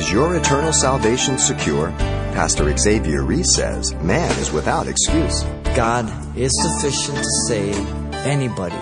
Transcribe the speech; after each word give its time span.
Is 0.00 0.10
your 0.10 0.34
eternal 0.34 0.72
salvation 0.72 1.36
secure? 1.36 1.90
Pastor 2.32 2.74
Xavier 2.74 3.22
Reese 3.22 3.54
says 3.54 3.92
man 3.96 4.30
is 4.40 4.50
without 4.50 4.88
excuse. 4.88 5.42
God 5.76 6.08
is 6.34 6.50
sufficient 6.58 7.18
to 7.18 7.30
save 7.46 7.76
anybody, 8.24 8.80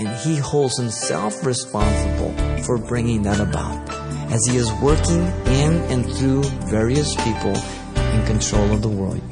and 0.00 0.08
He 0.08 0.36
holds 0.36 0.76
Himself 0.76 1.46
responsible 1.46 2.34
for 2.64 2.76
bringing 2.76 3.22
that 3.22 3.38
about, 3.38 3.88
as 4.32 4.44
He 4.46 4.56
is 4.56 4.72
working 4.82 5.20
in 5.46 5.74
and 5.92 6.04
through 6.14 6.42
various 6.68 7.14
people 7.22 7.54
in 7.94 8.26
control 8.26 8.72
of 8.72 8.82
the 8.82 8.88
world. 8.88 9.22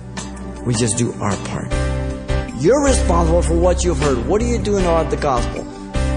We 0.65 0.75
just 0.75 0.97
do 0.97 1.13
our 1.15 1.37
part. 1.49 1.73
You're 2.63 2.85
responsible 2.85 3.43
for 3.43 3.59
what 3.59 3.83
you've 3.83 3.99
heard. 3.99 4.25
What 4.29 4.41
are 4.43 4.47
you 4.47 4.61
doing 4.61 4.85
about 4.85 5.11
the 5.11 5.17
gospel? 5.17 5.65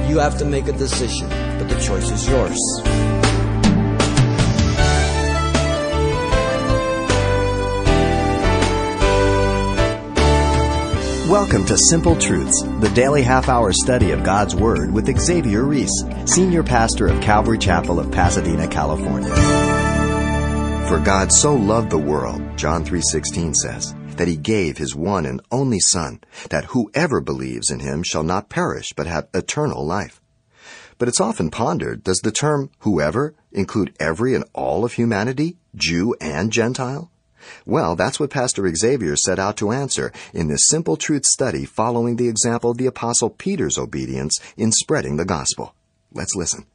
You 0.07 0.19
have 0.19 0.37
to 0.37 0.45
make 0.45 0.67
a 0.67 0.73
decision, 0.73 1.29
but 1.57 1.67
the 1.67 1.79
choice 1.81 2.11
is 2.11 2.29
yours. 2.29 3.08
Welcome 11.29 11.63
to 11.67 11.77
Simple 11.77 12.15
Truths, 12.15 12.63
the 12.79 12.91
daily 12.95 13.21
half 13.21 13.49
hour 13.49 13.71
study 13.71 14.09
of 14.09 14.23
God's 14.23 14.55
Word 14.55 14.91
with 14.91 15.15
Xavier 15.15 15.61
Reese, 15.61 16.03
Senior 16.25 16.63
Pastor 16.63 17.05
of 17.05 17.21
Calvary 17.21 17.59
Chapel 17.59 17.99
of 17.99 18.11
Pasadena, 18.11 18.67
California. 18.67 19.29
For 20.87 20.97
God 20.97 21.31
so 21.31 21.53
loved 21.53 21.91
the 21.91 21.99
world, 21.99 22.41
John 22.57 22.83
3:16 22.83 23.53
says, 23.53 23.93
that 24.15 24.27
he 24.27 24.37
gave 24.37 24.79
his 24.79 24.95
one 24.95 25.27
and 25.27 25.39
only 25.51 25.79
son, 25.79 26.19
that 26.49 26.65
whoever 26.65 27.21
believes 27.21 27.69
in 27.69 27.79
him 27.79 28.01
shall 28.01 28.23
not 28.23 28.49
perish 28.49 28.91
but 28.97 29.05
have 29.05 29.27
eternal 29.31 29.85
life. 29.85 30.19
But 30.97 31.09
it's 31.09 31.21
often 31.21 31.51
pondered, 31.51 32.03
does 32.03 32.21
the 32.21 32.31
term 32.31 32.71
whoever 32.79 33.35
include 33.51 33.95
every 33.99 34.33
and 34.33 34.45
all 34.53 34.83
of 34.83 34.93
humanity, 34.93 35.57
Jew 35.75 36.15
and 36.19 36.51
Gentile? 36.51 37.11
Well, 37.65 37.95
that's 37.95 38.19
what 38.19 38.29
Pastor 38.29 38.67
Xavier 38.73 39.15
set 39.15 39.39
out 39.39 39.57
to 39.57 39.71
answer 39.71 40.11
in 40.33 40.47
this 40.47 40.67
simple 40.67 40.97
truth 40.97 41.25
study 41.25 41.65
following 41.65 42.15
the 42.15 42.27
example 42.27 42.71
of 42.71 42.77
the 42.77 42.85
Apostle 42.85 43.29
Peter's 43.29 43.77
obedience 43.77 44.39
in 44.57 44.71
spreading 44.71 45.17
the 45.17 45.25
gospel. 45.25 45.73
Let's 46.13 46.35
listen. 46.35 46.65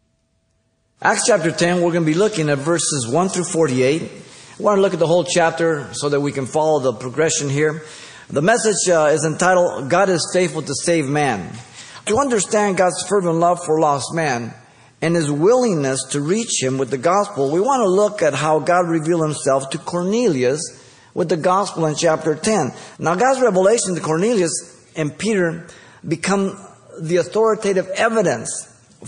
Acts 1.02 1.26
chapter 1.26 1.50
10, 1.50 1.82
we're 1.82 1.92
going 1.92 2.04
to 2.04 2.10
be 2.10 2.14
looking 2.14 2.48
at 2.48 2.58
verses 2.58 3.08
1 3.08 3.28
through 3.28 3.44
48. 3.44 4.02
I 4.02 4.62
want 4.62 4.78
to 4.78 4.82
look 4.82 4.94
at 4.94 5.00
the 5.00 5.06
whole 5.06 5.24
chapter 5.24 5.92
so 5.92 6.08
that 6.08 6.20
we 6.20 6.32
can 6.32 6.46
follow 6.46 6.78
the 6.78 6.92
progression 6.92 7.50
here. 7.50 7.82
The 8.28 8.40
message 8.40 8.88
uh, 8.88 9.10
is 9.12 9.24
entitled, 9.24 9.90
God 9.90 10.08
is 10.08 10.30
faithful 10.32 10.62
to 10.62 10.74
save 10.74 11.06
man. 11.06 11.52
To 12.06 12.18
understand 12.18 12.76
God's 12.76 13.04
fervent 13.08 13.36
love 13.36 13.64
for 13.64 13.80
lost 13.80 14.14
man, 14.14 14.54
and 15.04 15.14
his 15.14 15.30
willingness 15.30 16.02
to 16.12 16.20
reach 16.22 16.62
him 16.62 16.78
with 16.78 16.88
the 16.88 16.96
gospel, 16.96 17.52
we 17.52 17.60
want 17.60 17.82
to 17.82 17.88
look 17.90 18.22
at 18.22 18.32
how 18.32 18.58
God 18.58 18.88
revealed 18.88 19.20
himself 19.20 19.68
to 19.68 19.78
Cornelius 19.78 20.62
with 21.12 21.28
the 21.28 21.36
gospel 21.36 21.84
in 21.84 21.94
chapter 21.94 22.34
10. 22.34 22.72
Now, 22.98 23.14
God's 23.14 23.42
revelation 23.42 23.94
to 23.96 24.00
Cornelius 24.00 24.50
and 24.96 25.16
Peter 25.18 25.66
become 26.08 26.58
the 26.98 27.16
authoritative 27.16 27.86
evidence 27.88 28.50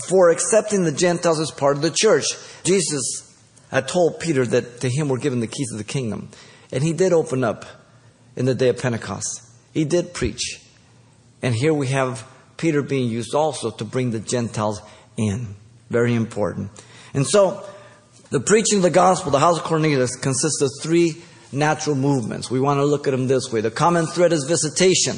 for 0.07 0.29
accepting 0.29 0.83
the 0.83 0.91
Gentiles 0.91 1.39
as 1.39 1.49
part 1.49 1.77
of 1.77 1.81
the 1.81 1.89
church. 1.89 2.25
Jesus 2.63 3.35
had 3.71 3.87
told 3.87 4.19
Peter 4.19 4.45
that 4.45 4.81
to 4.81 4.89
him 4.89 5.09
were 5.09 5.17
given 5.17 5.39
the 5.39 5.47
keys 5.47 5.71
of 5.71 5.79
the 5.79 5.83
kingdom. 5.83 6.29
And 6.71 6.83
he 6.83 6.93
did 6.93 7.11
open 7.11 7.43
up 7.43 7.65
in 8.35 8.45
the 8.45 8.53
day 8.53 8.69
of 8.69 8.79
Pentecost. 8.79 9.41
He 9.73 9.83
did 9.83 10.13
preach. 10.13 10.61
And 11.41 11.55
here 11.55 11.73
we 11.73 11.87
have 11.87 12.23
Peter 12.55 12.83
being 12.83 13.09
used 13.09 13.33
also 13.33 13.71
to 13.71 13.83
bring 13.83 14.11
the 14.11 14.19
Gentiles 14.19 14.79
in. 15.17 15.55
Very 15.89 16.13
important. 16.15 16.71
And 17.13 17.25
so, 17.25 17.63
the 18.29 18.39
preaching 18.39 18.79
of 18.79 18.83
the 18.83 18.89
gospel, 18.89 19.31
the 19.31 19.39
house 19.39 19.57
of 19.57 19.63
Cornelius, 19.63 20.15
consists 20.15 20.61
of 20.61 20.69
three 20.81 21.21
natural 21.51 21.95
movements. 21.95 22.51
We 22.51 22.59
want 22.59 22.79
to 22.79 22.85
look 22.85 23.07
at 23.07 23.11
them 23.11 23.27
this 23.27 23.51
way. 23.51 23.61
The 23.61 23.71
common 23.71 24.05
thread 24.05 24.33
is 24.33 24.43
visitation. 24.43 25.17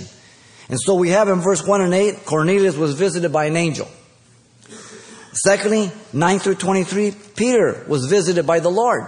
And 0.69 0.79
so 0.79 0.93
we 0.93 1.09
have 1.09 1.27
in 1.29 1.39
verse 1.39 1.65
1 1.65 1.81
and 1.81 1.93
8, 1.93 2.25
Cornelius 2.25 2.77
was 2.77 2.93
visited 2.93 3.33
by 3.33 3.45
an 3.45 3.55
angel. 3.55 3.87
Secondly, 5.33 5.91
9 6.13 6.39
through 6.39 6.55
23, 6.55 7.15
Peter 7.35 7.83
was 7.87 8.05
visited 8.05 8.45
by 8.45 8.59
the 8.59 8.69
Lord. 8.69 9.07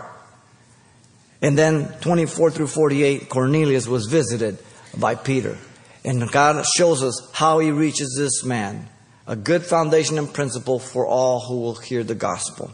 And 1.42 1.58
then 1.58 1.88
24 2.02 2.52
through 2.52 2.68
48, 2.68 3.30
Cornelius 3.30 3.88
was 3.88 4.08
visited 4.08 4.58
by 4.98 5.16
Peter. 5.16 5.58
And 6.04 6.32
God 6.32 6.66
shows 6.76 7.04
us 7.04 7.30
how 7.34 7.60
he 7.60 7.70
reaches 7.70 8.16
this 8.18 8.44
man 8.44 8.88
a 9.28 9.36
good 9.36 9.64
foundation 9.66 10.18
and 10.18 10.34
principle 10.34 10.80
for 10.80 11.06
all 11.06 11.40
who 11.42 11.60
will 11.60 11.76
hear 11.76 12.04
the 12.04 12.16
gospel. 12.16 12.72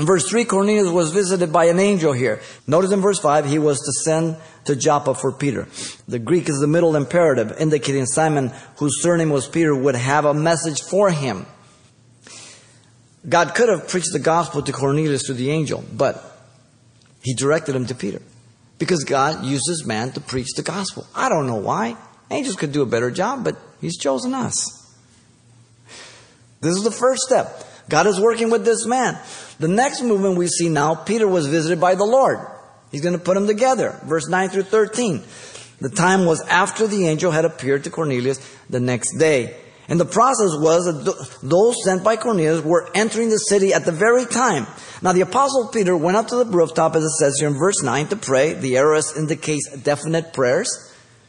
In 0.00 0.06
verse 0.06 0.26
3, 0.30 0.46
Cornelius 0.46 0.88
was 0.88 1.12
visited 1.12 1.52
by 1.52 1.66
an 1.66 1.78
angel 1.78 2.14
here. 2.14 2.40
Notice 2.66 2.90
in 2.90 3.02
verse 3.02 3.18
5, 3.18 3.44
he 3.44 3.58
was 3.58 3.78
to 3.80 3.92
send 3.92 4.36
to 4.64 4.74
Joppa 4.74 5.14
for 5.14 5.30
Peter. 5.30 5.68
The 6.08 6.18
Greek 6.18 6.48
is 6.48 6.58
the 6.58 6.66
middle 6.66 6.96
imperative, 6.96 7.54
indicating 7.58 8.06
Simon, 8.06 8.50
whose 8.76 9.02
surname 9.02 9.28
was 9.28 9.46
Peter, 9.46 9.76
would 9.76 9.96
have 9.96 10.24
a 10.24 10.32
message 10.32 10.80
for 10.80 11.10
him. 11.10 11.44
God 13.28 13.54
could 13.54 13.68
have 13.68 13.88
preached 13.88 14.12
the 14.12 14.18
gospel 14.18 14.62
to 14.62 14.72
Cornelius 14.72 15.26
through 15.26 15.34
the 15.34 15.50
angel, 15.50 15.84
but 15.92 16.24
he 17.22 17.34
directed 17.34 17.76
him 17.76 17.84
to 17.86 17.94
Peter. 17.94 18.22
Because 18.78 19.04
God 19.04 19.44
uses 19.44 19.84
man 19.84 20.12
to 20.12 20.20
preach 20.22 20.54
the 20.56 20.62
gospel. 20.62 21.06
I 21.14 21.28
don't 21.28 21.46
know 21.46 21.56
why. 21.56 21.98
Angels 22.30 22.56
could 22.56 22.72
do 22.72 22.80
a 22.80 22.86
better 22.86 23.10
job, 23.10 23.44
but 23.44 23.58
he's 23.82 23.98
chosen 23.98 24.32
us. 24.32 24.79
This 26.60 26.76
is 26.76 26.84
the 26.84 26.90
first 26.90 27.22
step. 27.22 27.66
God 27.88 28.06
is 28.06 28.20
working 28.20 28.50
with 28.50 28.64
this 28.64 28.86
man. 28.86 29.18
The 29.58 29.68
next 29.68 30.02
movement 30.02 30.36
we 30.36 30.46
see 30.46 30.68
now, 30.68 30.94
Peter 30.94 31.26
was 31.26 31.46
visited 31.46 31.80
by 31.80 31.94
the 31.94 32.04
Lord. 32.04 32.38
He's 32.92 33.00
going 33.00 33.18
to 33.18 33.24
put 33.24 33.34
them 33.34 33.46
together. 33.46 33.98
Verse 34.04 34.28
9 34.28 34.48
through 34.50 34.64
13. 34.64 35.22
The 35.80 35.88
time 35.88 36.26
was 36.26 36.42
after 36.42 36.86
the 36.86 37.06
angel 37.08 37.30
had 37.30 37.44
appeared 37.44 37.84
to 37.84 37.90
Cornelius 37.90 38.38
the 38.68 38.80
next 38.80 39.16
day. 39.16 39.56
And 39.88 39.98
the 39.98 40.04
process 40.04 40.50
was 40.52 40.84
that 40.84 41.38
those 41.42 41.82
sent 41.82 42.04
by 42.04 42.16
Cornelius 42.16 42.62
were 42.62 42.90
entering 42.94 43.30
the 43.30 43.38
city 43.38 43.74
at 43.74 43.84
the 43.84 43.92
very 43.92 44.24
time. 44.24 44.66
Now 45.02 45.12
the 45.12 45.22
apostle 45.22 45.68
Peter 45.72 45.96
went 45.96 46.16
up 46.16 46.28
to 46.28 46.36
the 46.36 46.44
rooftop, 46.44 46.94
as 46.94 47.04
it 47.04 47.10
says 47.18 47.36
here 47.40 47.48
in 47.48 47.54
verse 47.54 47.82
9, 47.82 48.08
to 48.08 48.16
pray. 48.16 48.52
The 48.52 48.76
aorist 48.76 49.16
indicates 49.16 49.68
definite 49.78 50.32
prayers. 50.32 50.68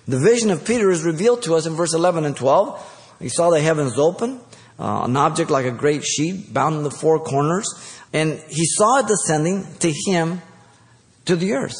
The 0.08 0.20
vision 0.20 0.52
of 0.52 0.66
Peter 0.66 0.91
is 0.91 1.03
revealed 1.03 1.44
to 1.44 1.56
us 1.56 1.66
in 1.66 1.74
verse 1.74 1.94
11 1.94 2.25
and 2.25 2.36
12. 2.36 3.18
He 3.20 3.30
saw 3.30 3.50
the 3.50 3.62
heavens 3.62 3.97
open 3.97 4.41
uh, 4.81 5.03
an 5.03 5.16
object 5.16 5.52
like 5.52 5.66
a 5.66 5.72
great 5.72 6.03
sheet 6.03 6.52
bound 6.52 6.75
in 6.75 6.84
the 6.84 6.90
four 6.90 7.19
corners, 7.19 7.68
and 8.14 8.40
he 8.50 8.66
saw 8.66 8.97
it 9.00 9.08
descending 9.08 9.68
to 9.80 9.94
him 10.08 10.42
to 11.25 11.36
the 11.36 11.53
earth. 11.53 11.75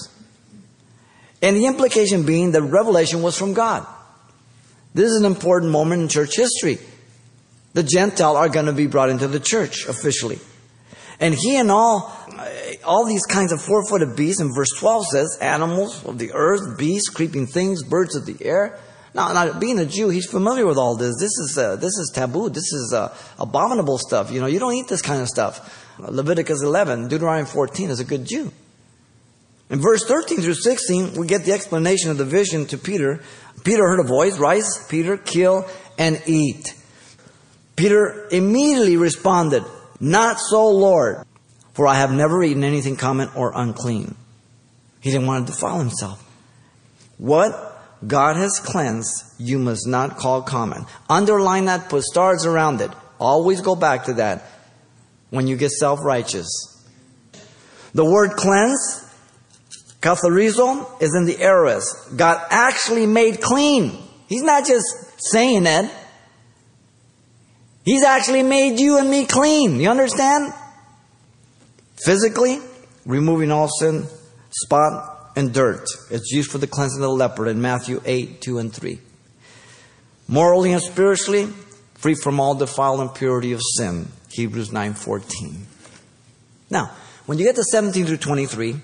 And 1.42 1.58
the 1.58 1.66
implication 1.66 2.28
being 2.28 2.52
that 2.52 2.62
revelation 2.62 3.24
was 3.24 3.36
from 3.36 3.54
God. 3.54 3.88
This 4.94 5.10
is 5.10 5.18
an 5.18 5.26
important 5.26 5.72
moment 5.72 6.04
in 6.04 6.08
church 6.10 6.36
history. 6.36 6.78
The 7.74 7.82
Gentile 7.82 8.38
are 8.38 8.50
going 8.50 8.68
to 8.68 8.74
be 8.74 8.86
brought 8.86 9.10
into 9.10 9.28
the 9.28 9.40
church 9.40 9.88
officially. 9.88 10.40
And 11.20 11.34
he 11.34 11.56
and 11.56 11.72
all, 11.72 12.16
all 12.84 13.06
these 13.06 13.26
kinds 13.26 13.52
of 13.52 13.62
four-footed 13.62 14.16
beasts, 14.16 14.42
in 14.42 14.54
verse 14.54 14.72
12 14.78 15.06
says, 15.08 15.38
animals 15.42 16.06
of 16.06 16.20
the 16.20 16.34
earth, 16.34 16.78
beasts, 16.78 17.10
creeping 17.10 17.48
things, 17.48 17.84
birds 17.84 18.16
of 18.16 18.28
the 18.28 18.38
air, 18.46 18.78
now, 19.14 19.34
now, 19.34 19.60
being 19.60 19.78
a 19.78 19.86
Jew, 19.86 20.10
he's 20.10 20.26
familiar 20.26 20.66
with 20.66 20.78
all 20.78 20.96
this. 20.96 21.20
This 21.20 21.38
is 21.38 21.58
uh, 21.58 21.76
this 21.76 21.98
is 21.98 22.12
taboo. 22.14 22.50
This 22.50 22.72
is 22.72 22.94
uh, 22.94 23.14
abominable 23.38 23.98
stuff. 23.98 24.32
You 24.32 24.40
know, 24.40 24.48
you 24.48 24.60
don't 24.60 24.74
eat 24.74 24.88
this 24.88 25.02
kind 25.02 25.22
of 25.22 25.28
stuff. 25.28 25.90
Leviticus 26.00 26.64
11, 26.64 27.10
Deuteronomy 27.10 27.46
14 27.46 27.90
is 27.90 28.00
a 28.00 28.06
good 28.06 28.26
Jew. 28.26 28.52
In 29.70 29.80
verse 29.80 30.06
13 30.06 30.40
through 30.42 30.56
16, 30.56 31.14
we 31.14 31.28
get 31.28 31.46
the 31.46 31.52
explanation 31.52 32.10
of 32.10 32.18
the 32.18 32.26
vision 32.26 32.66
to 32.68 32.78
Peter. 32.78 33.22
Peter 33.64 33.88
heard 33.88 34.00
a 34.00 34.08
voice, 34.08 34.38
rise, 34.38 34.86
Peter, 34.90 35.18
kill 35.18 35.68
and 35.98 36.22
eat. 36.26 36.74
Peter 37.76 38.28
immediately 38.32 38.98
responded, 38.98 39.64
Not 40.00 40.40
so, 40.40 40.70
Lord, 40.70 41.26
for 41.74 41.88
I 41.88 41.96
have 41.96 42.12
never 42.12 42.44
eaten 42.44 42.64
anything 42.64 42.96
common 42.96 43.30
or 43.36 43.54
unclean. 43.56 44.16
He 45.00 45.12
didn't 45.12 45.28
want 45.28 45.48
to 45.48 45.54
defile 45.54 45.80
himself. 45.80 46.22
What 47.18 47.71
God 48.06 48.36
has 48.36 48.60
cleansed, 48.60 49.36
you 49.38 49.60
must 49.60 49.88
not 49.88 50.18
call 50.18 50.42
common. 50.42 50.86
Underline 51.10 51.66
that, 51.66 51.90
put 51.90 52.04
stars 52.04 52.46
around 52.46 52.82
it. 52.82 52.92
Always 53.20 53.62
go 53.62 53.76
back 53.76 54.06
to 54.06 54.14
that 54.16 54.44
when 55.30 55.48
you 55.48 55.56
get 55.56 55.72
self 55.72 56.00
righteous. 56.04 56.48
The 57.94 58.06
word 58.06 58.32
cleanse, 58.32 59.08
katharizo, 60.02 61.02
is 61.02 61.14
in 61.14 61.26
the 61.26 61.44
aorist. 61.44 62.18
God 62.18 62.42
actually 62.50 63.06
made 63.06 63.42
clean. 63.42 63.92
He's 64.28 64.44
not 64.44 64.66
just 64.66 64.86
saying 65.32 65.66
it. 65.66 65.92
He's 67.84 68.04
actually 68.04 68.44
made 68.44 68.80
you 68.80 68.98
and 68.98 69.10
me 69.10 69.26
clean. 69.26 69.80
You 69.80 69.90
understand? 69.90 70.54
Physically, 72.04 72.60
removing 73.06 73.52
all 73.52 73.68
sin, 73.68 74.06
spot, 74.50 75.11
and 75.36 75.54
dirt. 75.54 75.86
It's 76.10 76.32
used 76.32 76.52
for 76.52 76.58
the 76.58 76.68
cleansing 76.68 77.02
of 77.02 77.10
the 77.10 77.16
leper 77.16 77.48
in 77.48 77.62
Matthew 77.62 78.02
8, 78.06 78.42
2 78.42 78.58
and 78.58 78.74
3. 78.74 79.00
Morally 80.28 80.72
and 80.72 80.82
spiritually, 80.82 81.48
free 81.96 82.16
from 82.16 82.40
all 82.40 82.56
defile 82.56 83.02
and 83.02 83.14
purity 83.14 83.54
of 83.54 83.62
sin. 83.78 84.08
Hebrews 84.30 84.72
9, 84.72 84.94
14. 84.94 85.68
Now, 86.70 86.92
when 87.26 87.38
you 87.38 87.46
get 87.46 87.56
to 87.56 87.64
17 87.64 88.06
through 88.06 88.18
23, 88.18 88.76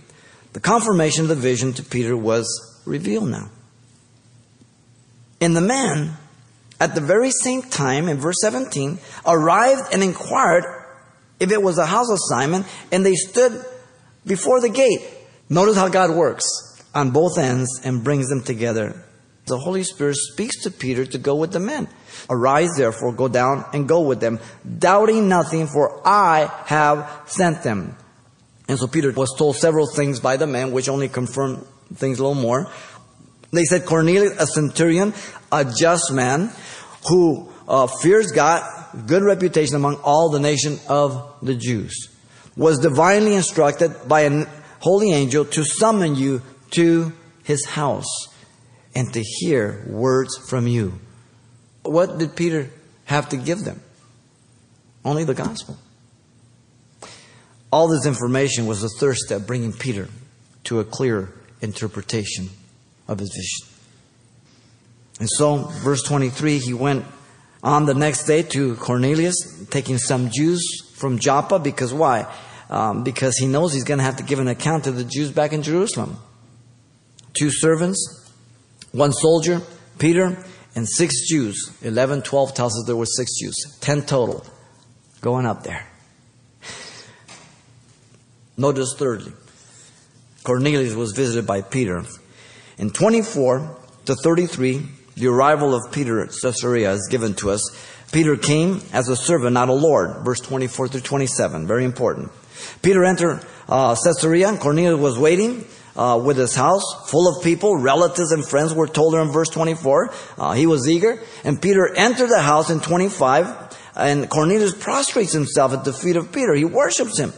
the 0.54 0.60
confirmation 0.60 1.24
of 1.24 1.30
the 1.30 1.36
vision 1.36 1.74
to 1.74 1.84
Peter 1.84 2.16
was 2.16 2.82
revealed 2.86 3.30
now. 3.30 3.50
And 5.40 5.56
the 5.56 5.62
man, 5.62 6.18
at 6.80 6.96
the 6.96 7.02
very 7.02 7.32
same 7.32 7.62
time, 7.62 8.08
in 8.08 8.18
verse 8.18 8.38
17, 8.42 9.00
arrived 9.26 9.94
and 9.94 10.04
inquired 10.04 10.66
if 11.40 11.52
it 11.52 11.62
was 11.62 11.76
the 11.76 11.86
house 11.86 12.10
of 12.10 12.18
Simon, 12.30 12.66
and 12.92 13.06
they 13.06 13.14
stood 13.14 13.64
before 14.26 14.60
the 14.62 14.70
gate. 14.70 15.02
Notice 15.50 15.76
how 15.76 15.88
God 15.88 16.12
works 16.12 16.46
on 16.94 17.12
both 17.12 17.38
ends 17.38 17.82
and 17.84 18.04
brings 18.04 18.28
them 18.28 18.44
together. 18.44 19.04
The 19.46 19.58
Holy 19.58 19.84
Spirit 19.84 20.18
speaks 20.18 20.64
to 20.64 20.72
Peter 20.72 21.06
to 21.06 21.18
go 21.18 21.36
with 21.36 21.54
the 21.54 21.60
men. 21.60 21.88
Arise 22.30 22.72
therefore, 22.76 23.14
go 23.14 23.30
down 23.30 23.64
and 23.74 23.88
go 23.88 24.02
with 24.02 24.20
them, 24.20 24.40
doubting 24.78 25.30
nothing, 25.30 25.68
for 25.68 26.06
I 26.06 26.52
have 26.66 27.24
sent 27.28 27.64
them. 27.64 27.96
And 28.68 28.78
so 28.78 28.88
Peter 28.88 29.12
was 29.12 29.34
told 29.38 29.56
several 29.56 29.88
things 29.88 30.20
by 30.20 30.36
the 30.36 30.48
men, 30.48 30.74
which 30.74 30.90
only 30.90 31.08
confirmed 31.08 31.66
things 31.94 32.20
a 32.20 32.24
little 32.24 32.42
more. 32.42 32.70
They 33.52 33.64
said 33.64 33.86
Cornelius, 33.86 34.34
a 34.38 34.48
centurion, 34.48 35.14
a 35.50 35.64
just 35.64 36.12
man, 36.12 36.52
who 37.08 37.50
uh, 37.70 37.88
fears 37.88 38.32
God, 38.32 38.64
good 39.06 39.24
reputation 39.24 39.78
among 39.78 39.96
all 40.04 40.30
the 40.30 40.40
nation 40.40 40.80
of 40.90 41.38
the 41.42 41.56
Jews, 41.56 42.10
was 42.58 42.80
divinely 42.80 43.36
instructed 43.36 44.10
by 44.10 44.22
a 44.22 44.46
holy 44.80 45.12
angel 45.12 45.46
to 45.46 45.64
summon 45.64 46.16
you 46.16 46.42
to 46.72 47.14
his 47.44 47.66
house 47.66 48.28
and 48.96 49.14
to 49.14 49.22
hear 49.22 49.86
words 49.88 50.38
from 50.50 50.68
you. 50.68 51.00
What 51.84 52.18
did 52.18 52.36
Peter 52.36 52.70
have 53.06 53.30
to 53.30 53.38
give 53.38 53.64
them? 53.64 53.82
Only 55.06 55.24
the 55.24 55.34
gospel. 55.34 55.78
All 57.72 57.88
this 57.88 58.06
information 58.06 58.66
was 58.66 58.82
the 58.82 58.90
third 58.90 59.18
step 59.18 59.46
bringing 59.46 59.74
Peter 59.74 60.10
to 60.66 60.80
a 60.80 60.84
clear 60.84 61.34
interpretation 61.62 62.50
of 63.08 63.20
his 63.20 63.30
vision. 63.30 63.74
And 65.20 65.30
so, 65.30 65.58
verse 65.58 66.04
23, 66.04 66.60
he 66.60 66.74
went 66.74 67.06
on 67.64 67.86
the 67.86 67.94
next 67.94 68.26
day 68.26 68.44
to 68.44 68.76
Cornelius, 68.76 69.66
taking 69.70 69.98
some 69.98 70.30
Jews 70.30 70.64
from 70.96 71.20
Joppa, 71.20 71.60
because 71.60 71.94
why? 71.94 72.32
Um, 72.70 73.04
because 73.04 73.38
he 73.38 73.48
knows 73.48 73.74
he's 73.74 73.86
going 73.86 74.00
to 74.00 74.04
have 74.04 74.18
to 74.18 74.24
give 74.24 74.40
an 74.40 74.48
account 74.48 74.84
to 74.86 74.92
the 74.92 75.06
Jews 75.06 75.32
back 75.32 75.54
in 75.54 75.64
Jerusalem. 75.64 76.18
Two 77.34 77.50
servants, 77.50 78.30
one 78.92 79.14
soldier, 79.14 79.62
Peter, 80.00 80.44
and 80.76 80.88
six 80.88 81.28
Jews. 81.30 81.72
11, 81.82 82.24
12 82.24 82.54
tells 82.54 82.78
us 82.78 82.86
there 82.86 82.96
were 82.96 83.06
six 83.06 83.40
Jews. 83.40 83.56
Ten 83.80 84.02
total 84.02 84.46
going 85.22 85.46
up 85.46 85.64
there. 85.64 85.88
Notice 88.58 88.96
thirdly, 88.98 89.34
Cornelius 90.44 90.96
was 90.96 91.12
visited 91.12 91.46
by 91.46 91.62
Peter. 91.62 92.04
In 92.78 92.90
24 92.90 93.78
to 94.06 94.16
33, 94.16 94.82
the 95.16 95.28
arrival 95.28 95.76
of 95.76 95.92
Peter 95.92 96.22
at 96.22 96.30
Caesarea 96.42 96.92
is 96.92 97.08
given 97.10 97.34
to 97.36 97.52
us. 97.52 97.62
Peter 98.12 98.36
came 98.36 98.82
as 98.94 99.10
a 99.10 99.16
servant, 99.16 99.54
not 99.54 99.70
a 99.70 99.74
Lord. 99.74 100.24
Verse 100.24 100.40
24 100.40 100.88
through 100.88 101.02
27, 101.02 101.68
very 101.68 101.86
important. 101.86 102.32
Peter 102.82 103.04
entered 103.04 103.46
uh, 103.68 103.96
Caesarea, 104.04 104.50
and 104.50 104.60
Cornelius 104.60 105.00
was 105.00 105.18
waiting 105.18 105.66
uh, 105.98 106.22
with 106.24 106.38
his 106.38 106.56
house 106.56 106.84
full 107.10 107.28
of 107.28 107.44
people, 107.44 107.76
relatives 107.76 108.32
and 108.32 108.48
friends 108.48 108.74
were 108.74 108.88
told 108.88 109.16
in 109.16 109.32
verse 109.32 109.50
24. 109.50 110.14
Uh, 110.38 110.54
he 110.54 110.68
was 110.68 110.88
eager. 110.88 111.20
And 111.44 111.62
Peter 111.62 111.94
entered 111.96 112.30
the 112.30 112.42
house 112.42 112.70
in 112.70 112.80
25, 112.80 113.78
and 113.96 114.30
Cornelius 114.30 114.76
prostrates 114.76 115.34
himself 115.34 115.74
at 115.74 115.84
the 115.84 115.94
feet 115.94 116.16
of 116.16 116.32
Peter. 116.32 116.54
He 116.54 116.66
worships 116.66 117.18
him. 117.18 117.34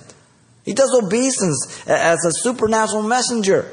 He 0.66 0.74
does 0.74 0.92
obeisance 1.02 1.88
as 1.88 2.24
a 2.26 2.32
supernatural 2.32 3.04
messenger. 3.04 3.72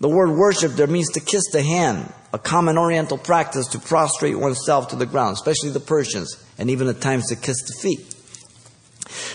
The 0.00 0.08
word 0.08 0.30
worship 0.30 0.72
there 0.72 0.86
means 0.86 1.10
to 1.10 1.20
kiss 1.20 1.44
the 1.52 1.62
hand, 1.62 2.12
a 2.32 2.38
common 2.38 2.76
oriental 2.76 3.18
practice 3.18 3.68
to 3.68 3.78
prostrate 3.78 4.36
oneself 4.36 4.88
to 4.88 4.96
the 4.96 5.06
ground, 5.06 5.34
especially 5.34 5.70
the 5.70 5.80
Persians, 5.80 6.42
and 6.58 6.70
even 6.70 6.88
at 6.88 7.00
times 7.00 7.28
to 7.28 7.36
kiss 7.36 7.62
the 7.62 7.74
feet. 7.80 8.11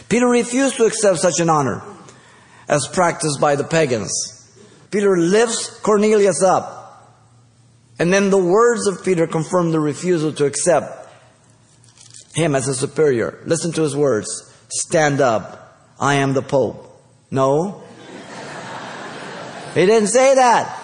Peter 0.09 0.27
refused 0.27 0.77
to 0.77 0.85
accept 0.85 1.19
such 1.19 1.39
an 1.39 1.49
honor 1.49 1.81
as 2.67 2.87
practiced 2.87 3.39
by 3.39 3.55
the 3.55 3.63
pagans. 3.63 4.11
Peter 4.91 5.17
lifts 5.17 5.79
Cornelius 5.79 6.41
up. 6.43 6.75
And 7.99 8.13
then 8.13 8.29
the 8.29 8.37
words 8.37 8.87
of 8.87 9.03
Peter 9.03 9.25
confirm 9.27 9.71
the 9.71 9.79
refusal 9.79 10.31
to 10.33 10.45
accept 10.45 11.09
him 12.35 12.53
as 12.53 12.67
a 12.67 12.75
superior. 12.75 13.39
Listen 13.45 13.71
to 13.73 13.81
his 13.81 13.95
words. 13.95 14.27
Stand 14.69 15.21
up. 15.21 15.93
I 15.99 16.15
am 16.15 16.33
the 16.33 16.43
Pope. 16.43 16.83
No. 17.31 17.83
he 19.73 19.85
didn't 19.85 20.09
say 20.09 20.35
that. 20.35 20.83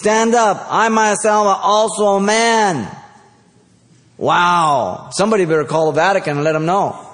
Stand 0.00 0.34
up. 0.34 0.66
I 0.68 0.88
myself 0.88 1.46
am 1.46 1.60
also 1.62 2.16
a 2.16 2.20
man. 2.20 2.90
Wow. 4.16 5.10
Somebody 5.12 5.44
better 5.44 5.64
call 5.64 5.86
the 5.86 5.96
Vatican 5.96 6.36
and 6.36 6.44
let 6.44 6.52
them 6.52 6.66
know. 6.66 7.10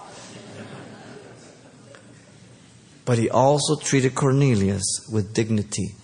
But 3.04 3.18
he 3.18 3.30
also 3.30 3.76
treated 3.76 4.14
Cornelius 4.14 5.08
with 5.12 5.34
dignity, 5.34 5.94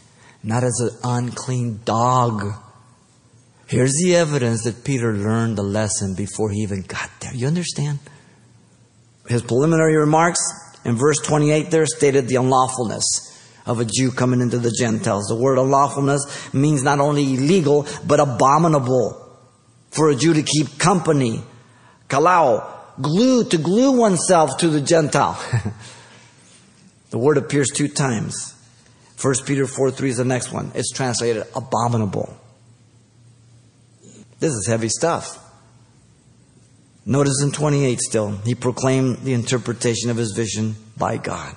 not 0.43 0.65
as 0.65 0.81
an 0.81 0.99
unclean 1.05 1.81
dog. 1.85 2.53
Here's 3.67 3.93
the 4.03 4.17
evidence 4.17 4.65
that 4.65 4.85
Peter 4.85 5.13
learned 5.13 5.59
the 5.59 5.63
lesson 5.63 6.15
before 6.15 6.51
he 6.51 6.61
even 6.63 6.83
got 6.83 7.11
there. 7.21 7.35
You 7.35 7.47
understand? 7.47 7.99
his 9.29 9.43
preliminary 9.43 9.97
remarks 9.97 10.41
in 10.85 10.95
verse 10.97 11.19
28 11.19 11.71
there 11.71 11.87
stated 11.87 12.29
the 12.29 12.37
unlawfulness 12.37 13.03
of 13.67 13.81
a 13.81 13.85
Jew 13.85 14.13
coming 14.13 14.41
into 14.41 14.59
the 14.59 14.71
Gentiles. 14.71 15.27
The 15.27 15.35
word 15.35 15.59
unlawfulness 15.59 16.55
means 16.55 16.83
not 16.83 17.01
only 17.01 17.35
illegal, 17.35 17.87
but 18.07 18.21
abominable 18.21 19.26
for 19.97 20.11
a 20.11 20.15
Jew 20.15 20.35
to 20.35 20.43
keep 20.43 20.79
company. 20.79 21.43
Kollao, 22.09 22.69
glue, 23.01 23.45
to 23.45 23.59
glue 23.59 23.93
oneself 23.93 24.59
to 24.59 24.69
the 24.69 24.81
Gentile. 24.81 25.41
the 27.11 27.19
word 27.19 27.39
appears 27.39 27.71
two 27.71 27.89
times. 27.89 28.55
1 29.21 29.35
Peter 29.47 29.67
4 29.67 29.91
3 29.91 30.11
is 30.11 30.17
the 30.19 30.25
next 30.25 30.53
one. 30.53 30.71
It's 30.75 30.93
translated 30.93 31.45
abominable. 31.57 32.37
This 34.39 34.53
is 34.53 34.67
heavy 34.67 34.91
stuff. 34.91 35.43
Notice 37.07 37.41
in 37.43 37.53
28 37.53 38.01
still, 38.01 38.37
he 38.45 38.55
proclaimed 38.55 39.19
the 39.19 39.33
interpretation 39.33 40.11
of 40.11 40.17
his 40.17 40.33
vision 40.33 40.75
by 40.97 41.17
God. 41.17 41.55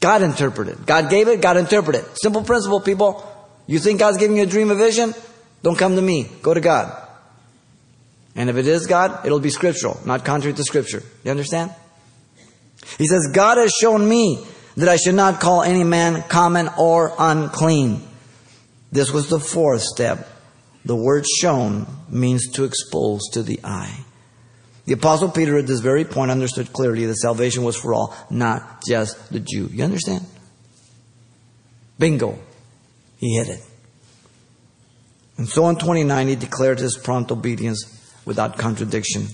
God 0.00 0.22
interpreted. 0.22 0.86
God 0.86 1.10
gave 1.10 1.28
it, 1.28 1.40
God 1.40 1.56
interpreted. 1.56 2.04
Simple 2.14 2.42
principle, 2.42 2.80
people. 2.80 3.26
You 3.66 3.78
think 3.78 3.98
God's 3.98 4.18
giving 4.18 4.36
you 4.36 4.44
a 4.44 4.46
dream, 4.46 4.70
a 4.70 4.74
vision? 4.74 5.14
Don't 5.62 5.78
come 5.78 5.96
to 5.96 6.02
me. 6.02 6.30
Go 6.42 6.54
to 6.54 6.60
God. 6.60 7.09
And 8.34 8.48
if 8.48 8.56
it 8.56 8.66
is 8.66 8.86
God, 8.86 9.26
it'll 9.26 9.40
be 9.40 9.50
scriptural, 9.50 10.00
not 10.04 10.24
contrary 10.24 10.54
to 10.54 10.62
scripture. 10.62 11.02
You 11.24 11.30
understand? 11.30 11.74
He 12.98 13.06
says, 13.06 13.30
God 13.32 13.58
has 13.58 13.72
shown 13.72 14.08
me 14.08 14.44
that 14.76 14.88
I 14.88 14.96
should 14.96 15.14
not 15.14 15.40
call 15.40 15.62
any 15.62 15.84
man 15.84 16.22
common 16.22 16.68
or 16.78 17.12
unclean. 17.18 18.02
This 18.92 19.12
was 19.12 19.28
the 19.28 19.40
fourth 19.40 19.82
step. 19.82 20.28
The 20.84 20.96
word 20.96 21.26
shown 21.26 21.86
means 22.08 22.50
to 22.52 22.64
expose 22.64 23.28
to 23.32 23.42
the 23.42 23.60
eye. 23.62 24.04
The 24.86 24.94
Apostle 24.94 25.30
Peter 25.30 25.58
at 25.58 25.66
this 25.66 25.80
very 25.80 26.04
point 26.04 26.30
understood 26.30 26.72
clearly 26.72 27.06
that 27.06 27.16
salvation 27.16 27.62
was 27.62 27.76
for 27.76 27.94
all, 27.94 28.16
not 28.30 28.84
just 28.86 29.30
the 29.32 29.40
Jew. 29.40 29.68
You 29.70 29.84
understand? 29.84 30.24
Bingo. 31.98 32.38
He 33.18 33.36
hit 33.36 33.48
it. 33.48 33.60
And 35.36 35.48
so 35.48 35.68
in 35.68 35.76
29, 35.76 36.28
he 36.28 36.34
declared 36.34 36.78
his 36.78 36.96
prompt 36.96 37.30
obedience 37.30 37.99
without 38.30 38.56
contradiction. 38.56 39.26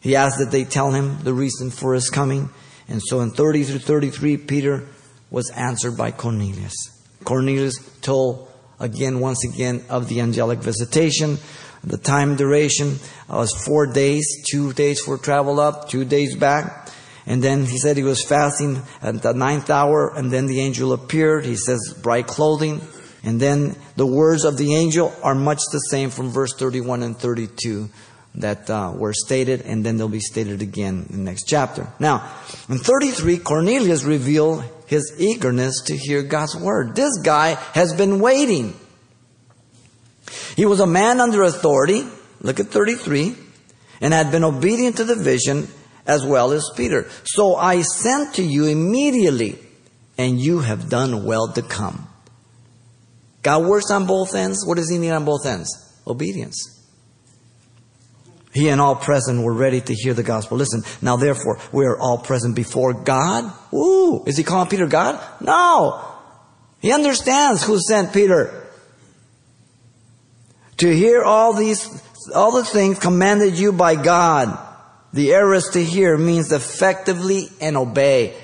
He 0.00 0.16
asked 0.16 0.40
that 0.40 0.50
they 0.50 0.64
tell 0.64 0.90
him 0.90 1.22
the 1.22 1.32
reason 1.32 1.70
for 1.70 1.94
his 1.94 2.10
coming. 2.10 2.50
And 2.88 3.00
so 3.00 3.20
in 3.20 3.30
30 3.30 3.62
through 3.62 3.78
33, 3.78 4.36
Peter 4.38 4.88
was 5.30 5.48
answered 5.50 5.96
by 5.96 6.10
Cornelius. 6.10 6.74
Cornelius 7.22 7.78
told 8.00 8.50
again, 8.80 9.20
once 9.20 9.44
again, 9.44 9.84
of 9.88 10.08
the 10.08 10.20
angelic 10.20 10.58
visitation, 10.58 11.38
the 11.84 11.98
time 11.98 12.34
duration 12.34 12.96
was 13.28 13.54
four 13.64 13.86
days, 13.86 14.44
two 14.50 14.72
days 14.72 15.00
for 15.00 15.18
travel 15.18 15.60
up, 15.60 15.88
two 15.88 16.04
days 16.04 16.34
back. 16.34 16.90
And 17.26 17.44
then 17.44 17.64
he 17.64 17.78
said 17.78 17.96
he 17.96 18.02
was 18.02 18.24
fasting 18.24 18.82
at 19.00 19.22
the 19.22 19.34
ninth 19.34 19.70
hour, 19.70 20.12
and 20.16 20.32
then 20.32 20.46
the 20.46 20.58
angel 20.58 20.92
appeared. 20.92 21.44
He 21.44 21.54
says, 21.54 21.94
bright 22.02 22.26
clothing. 22.26 22.80
And 23.22 23.40
then 23.40 23.76
the 23.96 24.06
words 24.06 24.44
of 24.44 24.56
the 24.56 24.74
angel 24.74 25.12
are 25.22 25.34
much 25.34 25.60
the 25.72 25.78
same 25.78 26.10
from 26.10 26.30
verse 26.30 26.54
31 26.54 27.02
and 27.02 27.16
32 27.16 27.90
that 28.36 28.68
uh, 28.68 28.92
were 28.94 29.12
stated, 29.12 29.62
and 29.62 29.84
then 29.84 29.96
they'll 29.96 30.08
be 30.08 30.20
stated 30.20 30.62
again 30.62 31.06
in 31.10 31.16
the 31.16 31.30
next 31.30 31.44
chapter. 31.44 31.88
Now, 31.98 32.30
in 32.68 32.78
33, 32.78 33.38
Cornelius 33.38 34.04
revealed 34.04 34.64
his 34.86 35.14
eagerness 35.18 35.82
to 35.86 35.96
hear 35.96 36.22
God's 36.22 36.56
word. 36.56 36.94
This 36.94 37.18
guy 37.22 37.54
has 37.72 37.94
been 37.94 38.20
waiting. 38.20 38.78
He 40.54 40.66
was 40.66 40.80
a 40.80 40.86
man 40.86 41.20
under 41.20 41.42
authority, 41.42 42.06
look 42.40 42.60
at 42.60 42.66
33, 42.66 43.34
and 44.00 44.12
had 44.12 44.30
been 44.30 44.44
obedient 44.44 44.98
to 44.98 45.04
the 45.04 45.16
vision 45.16 45.68
as 46.06 46.24
well 46.24 46.52
as 46.52 46.70
Peter. 46.76 47.08
So 47.24 47.56
I 47.56 47.82
sent 47.82 48.34
to 48.34 48.42
you 48.42 48.66
immediately, 48.66 49.58
and 50.18 50.38
you 50.38 50.60
have 50.60 50.88
done 50.88 51.24
well 51.24 51.52
to 51.52 51.62
come. 51.62 52.06
God 53.42 53.64
works 53.64 53.90
on 53.90 54.06
both 54.06 54.34
ends. 54.34 54.64
What 54.66 54.76
does 54.76 54.90
he 54.90 54.98
need 54.98 55.10
on 55.10 55.24
both 55.24 55.46
ends? 55.46 55.68
Obedience. 56.06 56.75
He 58.56 58.70
and 58.70 58.80
all 58.80 58.96
present 58.96 59.44
were 59.44 59.52
ready 59.52 59.82
to 59.82 59.92
hear 59.92 60.14
the 60.14 60.22
gospel. 60.22 60.56
Listen, 60.56 60.82
now 61.02 61.16
therefore, 61.16 61.60
we 61.72 61.84
are 61.84 61.98
all 61.98 62.16
present 62.16 62.56
before 62.56 62.94
God. 62.94 63.52
Ooh, 63.74 64.24
is 64.26 64.38
he 64.38 64.44
calling 64.44 64.70
Peter 64.70 64.86
God? 64.86 65.22
No. 65.42 66.02
He 66.80 66.90
understands 66.90 67.62
who 67.62 67.78
sent 67.78 68.14
Peter. 68.14 68.66
To 70.78 70.90
hear 70.90 71.22
all 71.22 71.52
these, 71.52 71.86
all 72.34 72.52
the 72.52 72.64
things 72.64 72.98
commanded 72.98 73.58
you 73.58 73.72
by 73.72 73.94
God. 73.94 74.58
The 75.12 75.34
aorist 75.34 75.74
to 75.74 75.84
hear 75.84 76.16
means 76.16 76.50
effectively 76.50 77.50
and 77.60 77.76
obey. 77.76 78.34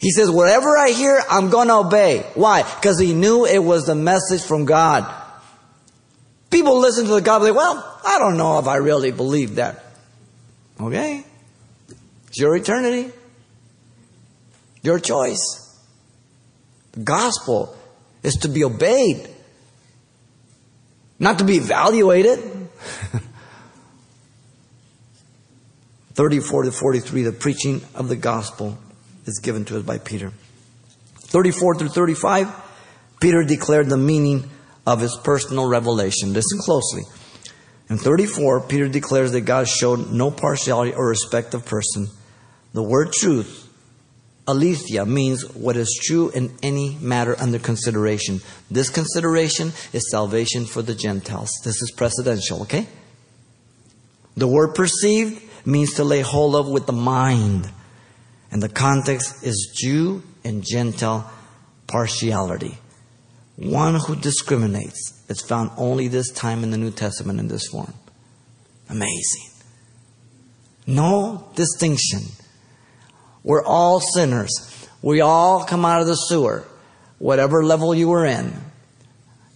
He 0.00 0.10
says, 0.10 0.28
whatever 0.32 0.76
I 0.76 0.88
hear, 0.88 1.22
I'm 1.30 1.50
going 1.50 1.68
to 1.68 1.74
obey. 1.74 2.26
Why? 2.34 2.62
Because 2.62 2.98
he 2.98 3.14
knew 3.14 3.46
it 3.46 3.62
was 3.62 3.86
the 3.86 3.94
message 3.94 4.42
from 4.42 4.64
God. 4.64 5.22
People 6.50 6.78
listen 6.80 7.06
to 7.06 7.14
the 7.14 7.20
gospel, 7.20 7.54
well, 7.54 8.00
I 8.04 8.18
don't 8.18 8.36
know 8.36 8.58
if 8.58 8.66
I 8.66 8.76
really 8.76 9.10
believe 9.10 9.56
that. 9.56 9.84
Okay? 10.80 11.24
It's 12.28 12.38
your 12.38 12.56
eternity. 12.56 13.12
Your 14.82 15.00
choice. 15.00 15.62
The 16.92 17.00
gospel 17.00 17.76
is 18.22 18.34
to 18.36 18.48
be 18.48 18.64
obeyed, 18.64 19.28
not 21.18 21.38
to 21.38 21.44
be 21.44 21.56
evaluated. 21.56 22.38
34 26.14 26.62
to 26.64 26.72
43, 26.72 27.22
the 27.22 27.32
preaching 27.32 27.82
of 27.94 28.08
the 28.08 28.16
gospel 28.16 28.78
is 29.26 29.38
given 29.42 29.64
to 29.66 29.76
us 29.76 29.82
by 29.82 29.98
Peter. 29.98 30.32
34 31.16 31.74
through 31.74 31.88
35, 31.88 32.48
Peter 33.20 33.42
declared 33.44 33.88
the 33.88 33.96
meaning 33.96 34.48
of 34.86 35.00
his 35.00 35.18
personal 35.24 35.68
revelation. 35.68 36.32
Listen 36.32 36.58
closely. 36.60 37.02
In 37.88 37.98
34, 37.98 38.62
Peter 38.62 38.88
declares 38.88 39.32
that 39.32 39.42
God 39.42 39.68
showed 39.68 40.10
no 40.10 40.30
partiality 40.30 40.92
or 40.92 41.08
respect 41.08 41.54
of 41.54 41.64
person. 41.64 42.08
The 42.72 42.82
word 42.82 43.12
truth, 43.12 43.68
aletheia, 44.46 45.06
means 45.06 45.42
what 45.54 45.76
is 45.76 45.98
true 46.02 46.30
in 46.30 46.56
any 46.62 46.96
matter 47.00 47.36
under 47.38 47.58
consideration. 47.58 48.40
This 48.70 48.90
consideration 48.90 49.72
is 49.92 50.10
salvation 50.10 50.66
for 50.66 50.82
the 50.82 50.94
Gentiles. 50.94 51.50
This 51.64 51.80
is 51.80 51.92
precedential, 51.96 52.62
okay? 52.62 52.86
The 54.36 54.48
word 54.48 54.74
perceived 54.74 55.42
means 55.66 55.94
to 55.94 56.04
lay 56.04 56.20
hold 56.20 56.54
of 56.54 56.68
with 56.68 56.86
the 56.86 56.92
mind. 56.92 57.70
And 58.50 58.62
the 58.62 58.68
context 58.68 59.44
is 59.44 59.72
Jew 59.74 60.22
and 60.44 60.64
Gentile 60.64 61.30
partiality. 61.86 62.78
One 63.56 63.94
who 63.94 64.16
discriminates 64.16 65.24
is 65.28 65.40
found 65.40 65.70
only 65.76 66.08
this 66.08 66.30
time 66.30 66.62
in 66.62 66.70
the 66.70 66.76
New 66.76 66.90
Testament 66.90 67.40
in 67.40 67.48
this 67.48 67.66
form. 67.68 67.94
Amazing. 68.88 69.50
No 70.86 71.50
distinction. 71.54 72.20
We're 73.42 73.64
all 73.64 74.00
sinners. 74.00 74.50
We 75.02 75.20
all 75.20 75.64
come 75.64 75.84
out 75.84 76.00
of 76.00 76.06
the 76.06 76.14
sewer, 76.14 76.64
whatever 77.18 77.64
level 77.64 77.94
you 77.94 78.08
were 78.08 78.26
in. 78.26 78.52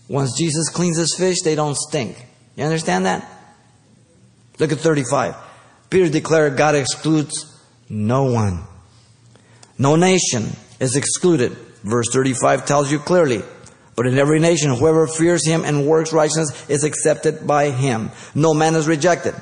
Once 0.08 0.36
Jesus 0.36 0.68
cleans 0.68 0.96
his 0.96 1.14
fish, 1.16 1.42
they 1.42 1.54
don't 1.54 1.76
stink. 1.76 2.26
You 2.56 2.64
understand 2.64 3.06
that? 3.06 3.28
Look 4.58 4.72
at 4.72 4.78
35. 4.78 5.36
Peter 5.88 6.08
declared 6.08 6.56
God 6.56 6.74
excludes 6.74 7.46
no 7.88 8.24
one. 8.24 8.64
No 9.78 9.96
nation 9.96 10.48
is 10.78 10.96
excluded. 10.96 11.52
Verse 11.82 12.06
35 12.12 12.66
tells 12.66 12.90
you 12.90 12.98
clearly. 12.98 13.42
But 14.00 14.06
in 14.06 14.16
every 14.16 14.40
nation, 14.40 14.74
whoever 14.74 15.06
fears 15.06 15.46
him 15.46 15.62
and 15.62 15.86
works 15.86 16.10
righteousness 16.10 16.70
is 16.70 16.84
accepted 16.84 17.46
by 17.46 17.68
him. 17.68 18.10
No 18.34 18.54
man 18.54 18.74
is 18.74 18.88
rejected. 18.88 19.34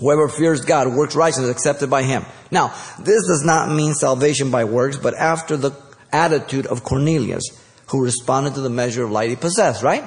Whoever 0.00 0.28
fears 0.28 0.64
God, 0.64 0.92
works 0.92 1.14
righteousness, 1.14 1.44
is 1.44 1.54
accepted 1.54 1.88
by 1.88 2.02
him. 2.02 2.24
Now, 2.50 2.74
this 2.98 3.24
does 3.28 3.44
not 3.44 3.70
mean 3.70 3.94
salvation 3.94 4.50
by 4.50 4.64
works, 4.64 4.96
but 4.96 5.14
after 5.14 5.56
the 5.56 5.70
attitude 6.12 6.66
of 6.66 6.82
Cornelius, 6.82 7.44
who 7.86 8.02
responded 8.02 8.54
to 8.54 8.62
the 8.62 8.68
measure 8.68 9.04
of 9.04 9.12
light 9.12 9.30
he 9.30 9.36
possessed, 9.36 9.84
right? 9.84 10.02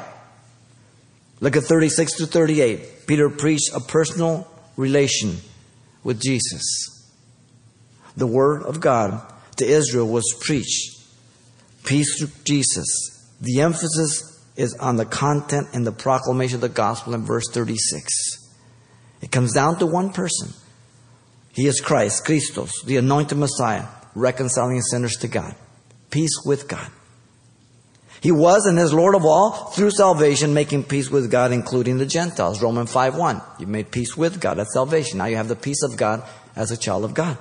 Look 1.40 1.56
at 1.56 1.63
36 1.63 2.18
to 2.18 2.25
38. 2.25 3.08
Peter 3.08 3.30
preached 3.30 3.72
a 3.74 3.80
personal 3.80 4.51
relation 4.75 5.38
with 6.04 6.22
Jesus. 6.22 6.62
The 8.18 8.28
word 8.28 8.63
of 8.63 8.82
God 8.82 9.22
to 9.56 9.66
Israel 9.66 10.10
was 10.10 10.25
preached. 10.42 11.01
Peace 11.86 12.20
through 12.20 12.32
Jesus. 12.44 13.21
The 13.41 13.62
emphasis 13.62 14.39
is 14.55 14.75
on 14.75 14.98
the 14.98 15.05
content 15.05 15.67
and 15.74 15.86
the 15.86 15.91
proclamation 15.91 16.55
of 16.55 16.62
the 16.62 16.69
gospel 16.69 17.13
in 17.13 17.25
verse 17.25 17.50
36. 17.50 18.51
It 19.21 19.31
comes 19.31 19.53
down 19.53 19.79
to 19.79 19.86
one 19.86 20.13
person. 20.13 20.53
He 21.53 21.67
is 21.67 21.81
Christ, 21.81 22.24
Christos, 22.25 22.71
the 22.83 22.98
anointed 22.98 23.38
Messiah, 23.38 23.86
reconciling 24.15 24.81
sinners 24.81 25.17
to 25.17 25.27
God. 25.27 25.55
Peace 26.10 26.41
with 26.45 26.67
God. 26.67 26.89
He 28.21 28.31
was 28.31 28.67
and 28.67 28.77
is 28.77 28.93
Lord 28.93 29.15
of 29.15 29.25
all 29.25 29.51
through 29.71 29.91
salvation, 29.91 30.53
making 30.53 30.83
peace 30.83 31.10
with 31.10 31.31
God, 31.31 31.51
including 31.51 31.98
the 31.98 32.05
Gentiles. 32.05 32.62
Romans 32.62 32.91
5 32.91 33.17
1. 33.17 33.41
You 33.60 33.67
made 33.67 33.91
peace 33.91 34.15
with 34.15 34.39
God. 34.39 34.57
That's 34.57 34.74
salvation. 34.74 35.17
Now 35.17 35.25
you 35.25 35.38
have 35.38 35.48
the 35.48 35.55
peace 35.55 35.81
of 35.81 35.98
God 35.98 36.24
as 36.55 36.69
a 36.69 36.77
child 36.77 37.03
of 37.03 37.15
God. 37.15 37.38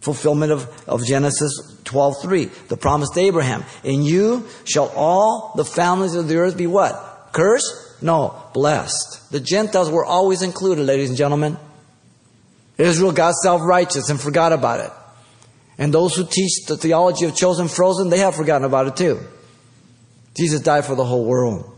Fulfillment 0.00 0.50
of, 0.50 0.88
of 0.88 1.04
Genesis 1.04 1.79
12 1.90 2.22
3. 2.22 2.44
The 2.68 2.76
promise 2.76 3.10
to 3.10 3.20
Abraham. 3.20 3.64
In 3.84 4.02
you 4.02 4.46
shall 4.64 4.90
all 4.94 5.52
the 5.56 5.64
families 5.64 6.14
of 6.14 6.28
the 6.28 6.36
earth 6.36 6.56
be 6.56 6.66
what? 6.66 7.30
Cursed? 7.32 8.02
No, 8.02 8.42
blessed. 8.54 9.30
The 9.30 9.40
Gentiles 9.40 9.90
were 9.90 10.04
always 10.04 10.42
included, 10.42 10.84
ladies 10.84 11.10
and 11.10 11.18
gentlemen. 11.18 11.58
Israel 12.78 13.12
got 13.12 13.34
self 13.34 13.60
righteous 13.62 14.08
and 14.08 14.20
forgot 14.20 14.52
about 14.52 14.80
it. 14.80 14.92
And 15.78 15.92
those 15.92 16.14
who 16.14 16.24
teach 16.24 16.64
the 16.66 16.76
theology 16.76 17.26
of 17.26 17.34
chosen 17.34 17.68
frozen, 17.68 18.08
they 18.08 18.18
have 18.18 18.36
forgotten 18.36 18.64
about 18.64 18.86
it 18.86 18.96
too. 18.96 19.20
Jesus 20.36 20.60
died 20.60 20.84
for 20.84 20.94
the 20.94 21.04
whole 21.04 21.24
world. 21.24 21.76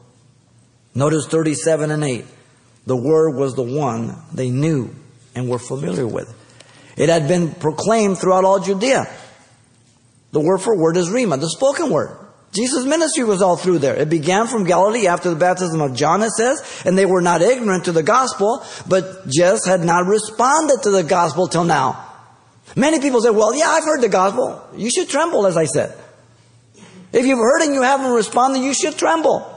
Notice 0.94 1.26
37 1.26 1.90
and 1.90 2.04
8. 2.04 2.24
The 2.86 2.96
Word 2.96 3.36
was 3.36 3.54
the 3.54 3.62
one 3.62 4.14
they 4.32 4.50
knew 4.50 4.94
and 5.34 5.48
were 5.48 5.58
familiar 5.58 6.06
with. 6.06 6.32
It 6.96 7.08
had 7.08 7.28
been 7.28 7.52
proclaimed 7.54 8.18
throughout 8.18 8.44
all 8.44 8.60
Judea. 8.60 9.08
The 10.32 10.40
word 10.40 10.58
for 10.58 10.76
word 10.76 10.96
is 10.96 11.08
Rhema, 11.08 11.40
the 11.40 11.48
spoken 11.48 11.90
word. 11.90 12.18
Jesus' 12.52 12.84
ministry 12.84 13.24
was 13.24 13.40
all 13.40 13.56
through 13.56 13.78
there. 13.78 13.94
It 13.94 14.10
began 14.10 14.46
from 14.46 14.64
Galilee 14.64 15.06
after 15.06 15.30
the 15.30 15.36
baptism 15.36 15.80
of 15.80 15.94
John, 15.94 16.22
it 16.22 16.30
says, 16.30 16.82
and 16.84 16.98
they 16.98 17.06
were 17.06 17.22
not 17.22 17.40
ignorant 17.40 17.86
to 17.86 17.92
the 17.92 18.02
gospel, 18.02 18.62
but 18.86 19.26
just 19.28 19.66
had 19.66 19.80
not 19.80 20.06
responded 20.06 20.82
to 20.82 20.90
the 20.90 21.02
gospel 21.02 21.48
till 21.48 21.64
now. 21.64 22.08
Many 22.76 23.00
people 23.00 23.20
say, 23.22 23.30
well, 23.30 23.54
yeah, 23.54 23.68
I've 23.68 23.84
heard 23.84 24.02
the 24.02 24.08
gospel. 24.08 24.62
You 24.76 24.90
should 24.90 25.08
tremble, 25.08 25.46
as 25.46 25.56
I 25.56 25.64
said. 25.64 25.96
If 27.12 27.26
you've 27.26 27.38
heard 27.38 27.62
and 27.62 27.74
you 27.74 27.82
haven't 27.82 28.12
responded, 28.12 28.60
you 28.60 28.74
should 28.74 28.96
tremble. 28.96 29.48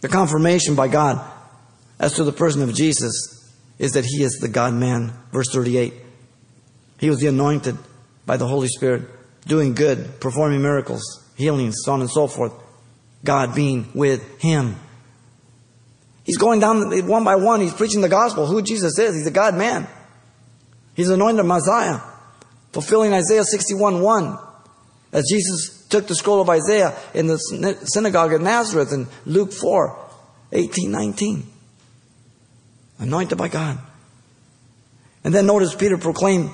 The 0.00 0.08
confirmation 0.08 0.74
by 0.74 0.88
God 0.88 1.20
as 1.98 2.14
to 2.14 2.24
the 2.24 2.32
person 2.32 2.62
of 2.62 2.74
Jesus 2.74 3.52
is 3.78 3.92
that 3.92 4.04
he 4.04 4.22
is 4.22 4.38
the 4.40 4.48
God 4.48 4.74
man. 4.74 5.12
Verse 5.32 5.50
38. 5.52 5.92
He 6.98 7.10
was 7.10 7.20
the 7.20 7.26
anointed 7.26 7.76
by 8.26 8.36
the 8.36 8.46
Holy 8.46 8.68
Spirit, 8.68 9.02
doing 9.46 9.74
good, 9.74 10.20
performing 10.20 10.62
miracles, 10.62 11.02
healings, 11.36 11.76
so 11.84 11.92
on 11.92 12.00
and 12.00 12.10
so 12.10 12.26
forth. 12.26 12.52
God 13.24 13.54
being 13.54 13.90
with 13.94 14.40
him. 14.40 14.76
He's 16.24 16.36
going 16.36 16.60
down 16.60 17.06
one 17.06 17.24
by 17.24 17.36
one. 17.36 17.60
He's 17.60 17.72
preaching 17.72 18.00
the 18.00 18.08
gospel, 18.08 18.46
who 18.46 18.62
Jesus 18.62 18.98
is. 18.98 19.14
He's 19.14 19.26
a 19.26 19.32
God 19.32 19.54
man. 19.54 19.86
He's 20.94 21.08
anointed 21.08 21.44
Messiah, 21.46 22.00
fulfilling 22.72 23.12
Isaiah 23.12 23.44
61 23.44 24.02
1. 24.02 24.38
As 25.12 25.24
Jesus 25.30 25.86
took 25.88 26.06
the 26.06 26.14
scroll 26.14 26.40
of 26.40 26.50
Isaiah 26.50 26.94
in 27.14 27.28
the 27.28 27.38
synagogue 27.38 28.32
at 28.32 28.40
Nazareth 28.40 28.92
in 28.92 29.06
Luke 29.24 29.52
4 29.52 30.06
18, 30.52 30.90
19. 30.90 31.46
Anointed 32.98 33.38
by 33.38 33.48
God. 33.48 33.78
And 35.24 35.34
then 35.34 35.46
notice 35.46 35.74
Peter 35.74 35.96
proclaimed 35.96 36.50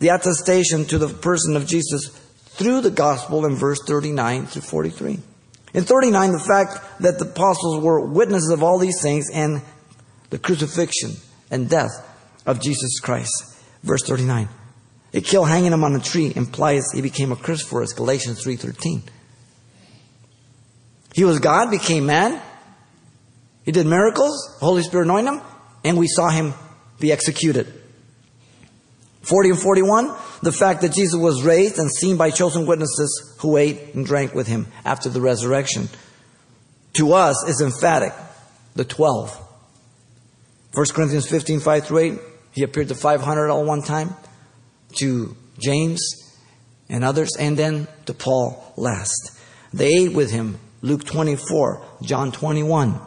the 0.00 0.08
attestation 0.08 0.84
to 0.86 0.98
the 0.98 1.08
person 1.08 1.56
of 1.56 1.66
Jesus 1.66 2.20
through 2.54 2.80
the 2.80 2.90
gospel 2.90 3.44
in 3.46 3.56
verse 3.56 3.80
39 3.86 4.46
through 4.46 4.62
43. 4.62 5.18
In 5.74 5.84
39, 5.84 6.32
the 6.32 6.38
fact 6.38 7.00
that 7.00 7.18
the 7.18 7.24
apostles 7.24 7.82
were 7.82 8.06
witnesses 8.06 8.50
of 8.50 8.62
all 8.62 8.78
these 8.78 9.02
things 9.02 9.26
and 9.32 9.60
the 10.30 10.38
crucifixion 10.38 11.12
and 11.50 11.68
death 11.68 11.90
of 12.46 12.60
Jesus 12.60 13.00
Christ. 13.00 13.56
Verse 13.82 14.02
39. 14.04 14.48
A 15.14 15.20
kill 15.20 15.44
hanging 15.44 15.72
him 15.72 15.84
on 15.84 15.94
a 15.94 16.00
tree 16.00 16.32
implies 16.34 16.90
he 16.92 17.02
became 17.02 17.32
a 17.32 17.36
curse 17.36 17.62
for 17.62 17.82
us. 17.82 17.92
Galatians 17.92 18.44
3.13. 18.44 19.02
He 21.12 21.24
was 21.24 21.38
God, 21.38 21.70
became 21.70 22.06
man. 22.06 22.40
He 23.64 23.72
did 23.72 23.86
miracles. 23.86 24.56
Holy 24.60 24.82
Spirit 24.82 25.04
anointed 25.04 25.34
him. 25.34 25.40
And 25.84 25.98
we 25.98 26.06
saw 26.08 26.30
him 26.30 26.54
be 26.98 27.12
executed. 27.12 27.72
40 29.22 29.50
and 29.50 29.58
41, 29.58 30.14
the 30.44 30.52
fact 30.52 30.82
that 30.82 30.92
Jesus 30.92 31.16
was 31.18 31.42
raised 31.42 31.78
and 31.78 31.90
seen 31.90 32.16
by 32.16 32.30
chosen 32.30 32.66
witnesses 32.66 33.36
who 33.40 33.56
ate 33.56 33.94
and 33.94 34.04
drank 34.04 34.34
with 34.34 34.46
him 34.46 34.66
after 34.84 35.08
the 35.08 35.20
resurrection. 35.20 35.88
To 36.94 37.14
us 37.14 37.48
is 37.48 37.60
emphatic. 37.60 38.12
The 38.74 38.84
12. 38.84 39.40
1 40.74 40.86
Corinthians 40.92 41.28
15, 41.28 41.60
5 41.60 41.86
through 41.86 41.98
8, 41.98 42.18
he 42.52 42.62
appeared 42.62 42.88
to 42.88 42.94
500 42.94 43.48
all 43.48 43.64
one 43.64 43.82
time, 43.82 44.14
to 44.96 45.36
James 45.58 46.02
and 46.88 47.04
others, 47.04 47.36
and 47.38 47.56
then 47.56 47.88
to 48.06 48.14
Paul 48.14 48.72
last. 48.76 49.40
They 49.72 49.88
ate 49.88 50.12
with 50.12 50.30
him. 50.30 50.58
Luke 50.82 51.04
24, 51.04 51.84
John 52.02 52.32
21. 52.32 53.00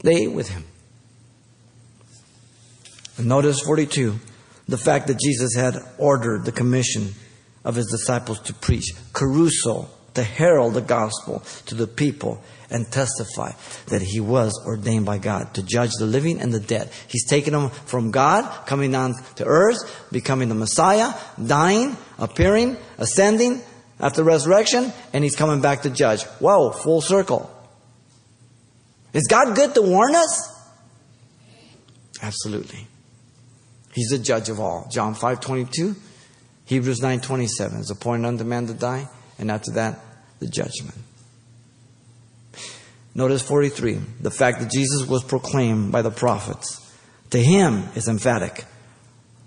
They 0.00 0.14
ate 0.24 0.32
with 0.32 0.50
him. 0.50 0.64
And 3.16 3.26
notice 3.26 3.60
42 3.60 4.18
the 4.68 4.78
fact 4.78 5.06
that 5.06 5.18
Jesus 5.18 5.54
had 5.54 5.76
ordered 5.98 6.44
the 6.44 6.52
commission 6.52 7.14
of 7.64 7.74
his 7.74 7.86
disciples 7.86 8.40
to 8.42 8.54
preach, 8.54 8.86
kerusso, 9.12 9.88
to 10.14 10.22
herald 10.22 10.74
the 10.74 10.80
gospel 10.80 11.42
to 11.66 11.74
the 11.74 11.86
people 11.86 12.42
and 12.70 12.90
testify 12.90 13.52
that 13.88 14.02
he 14.02 14.18
was 14.18 14.52
ordained 14.66 15.04
by 15.04 15.18
God 15.18 15.54
to 15.54 15.62
judge 15.62 15.90
the 15.98 16.06
living 16.06 16.40
and 16.40 16.52
the 16.52 16.60
dead. 16.60 16.90
He's 17.06 17.26
taken 17.26 17.52
them 17.52 17.70
from 17.70 18.10
God, 18.10 18.66
coming 18.66 18.90
down 18.90 19.14
to 19.36 19.44
earth, 19.44 20.08
becoming 20.10 20.48
the 20.48 20.54
Messiah, 20.54 21.12
dying, 21.44 21.96
appearing, 22.18 22.76
ascending 22.98 23.62
after 24.00 24.24
resurrection, 24.24 24.92
and 25.12 25.22
he's 25.22 25.36
coming 25.36 25.60
back 25.60 25.82
to 25.82 25.90
judge. 25.90 26.24
Whoa, 26.40 26.70
full 26.70 27.00
circle. 27.00 27.50
Is 29.12 29.26
God 29.28 29.54
good 29.54 29.74
to 29.74 29.82
warn 29.82 30.14
us? 30.14 30.52
Absolutely. 32.22 32.86
He's 33.96 34.10
the 34.10 34.18
judge 34.18 34.50
of 34.50 34.60
all. 34.60 34.86
John 34.92 35.14
5 35.14 35.40
22, 35.40 35.96
Hebrews 36.66 37.00
9 37.00 37.18
27 37.20 37.78
is 37.80 37.90
appointed 37.90 38.26
unto 38.26 38.44
man 38.44 38.66
to 38.66 38.74
die, 38.74 39.08
and 39.38 39.50
after 39.50 39.70
that, 39.72 39.98
the 40.38 40.46
judgment. 40.46 40.98
Notice 43.14 43.40
43, 43.40 43.98
the 44.20 44.30
fact 44.30 44.60
that 44.60 44.70
Jesus 44.70 45.08
was 45.08 45.24
proclaimed 45.24 45.92
by 45.92 46.02
the 46.02 46.10
prophets. 46.10 46.82
To 47.30 47.42
him 47.42 47.84
is 47.94 48.06
emphatic. 48.06 48.66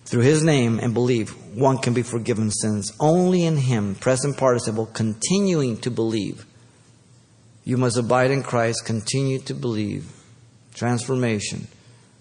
Through 0.05 0.23
his 0.23 0.43
name 0.43 0.79
and 0.79 0.95
belief, 0.95 1.29
one 1.53 1.77
can 1.77 1.93
be 1.93 2.01
forgiven 2.01 2.49
sins. 2.49 2.91
Only 2.99 3.45
in 3.45 3.55
him, 3.55 3.93
present 3.93 4.37
participle, 4.37 4.87
continuing 4.87 5.77
to 5.81 5.91
believe. 5.91 6.47
You 7.63 7.77
must 7.77 7.99
abide 7.99 8.31
in 8.31 8.41
Christ, 8.41 8.83
continue 8.83 9.37
to 9.41 9.53
believe. 9.53 10.11
Transformation, 10.73 11.67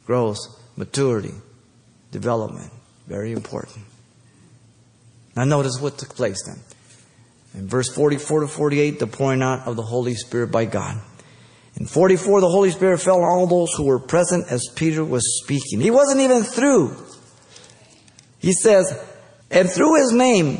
growth, 0.05 0.37
maturity, 0.77 1.33
development. 2.11 2.73
Very 3.07 3.33
important. 3.33 3.85
Now, 5.37 5.45
notice 5.45 5.81
what 5.81 5.99
took 5.99 6.15
place 6.15 6.43
then. 6.47 6.59
In 7.55 7.69
verse 7.69 7.89
44 7.89 8.41
to 8.41 8.49
48, 8.49 8.99
the 8.99 9.07
pouring 9.07 9.43
out 9.43 9.67
of 9.67 9.77
the 9.77 9.83
Holy 9.83 10.15
Spirit 10.15 10.51
by 10.51 10.65
God. 10.65 11.01
In 11.77 11.87
44, 11.87 12.41
the 12.41 12.49
Holy 12.49 12.71
Spirit 12.71 13.01
fell 13.01 13.23
on 13.23 13.31
all 13.31 13.47
those 13.47 13.73
who 13.75 13.85
were 13.85 14.01
present 14.01 14.51
as 14.51 14.69
Peter 14.75 15.05
was 15.05 15.43
speaking. 15.43 15.81
He 15.81 15.91
wasn't 15.91 16.21
even 16.21 16.43
through. 16.43 16.97
He 18.39 18.53
says, 18.53 18.93
and 19.51 19.71
through 19.71 20.01
his 20.01 20.13
name, 20.13 20.59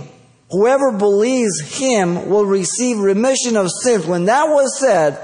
whoever 0.51 0.93
believes 0.93 1.79
him 1.79 2.29
will 2.29 2.47
receive 2.47 2.99
remission 2.99 3.57
of 3.57 3.71
sins. 3.71 4.07
When 4.07 4.27
that 4.27 4.49
was 4.49 4.79
said, 4.79 5.21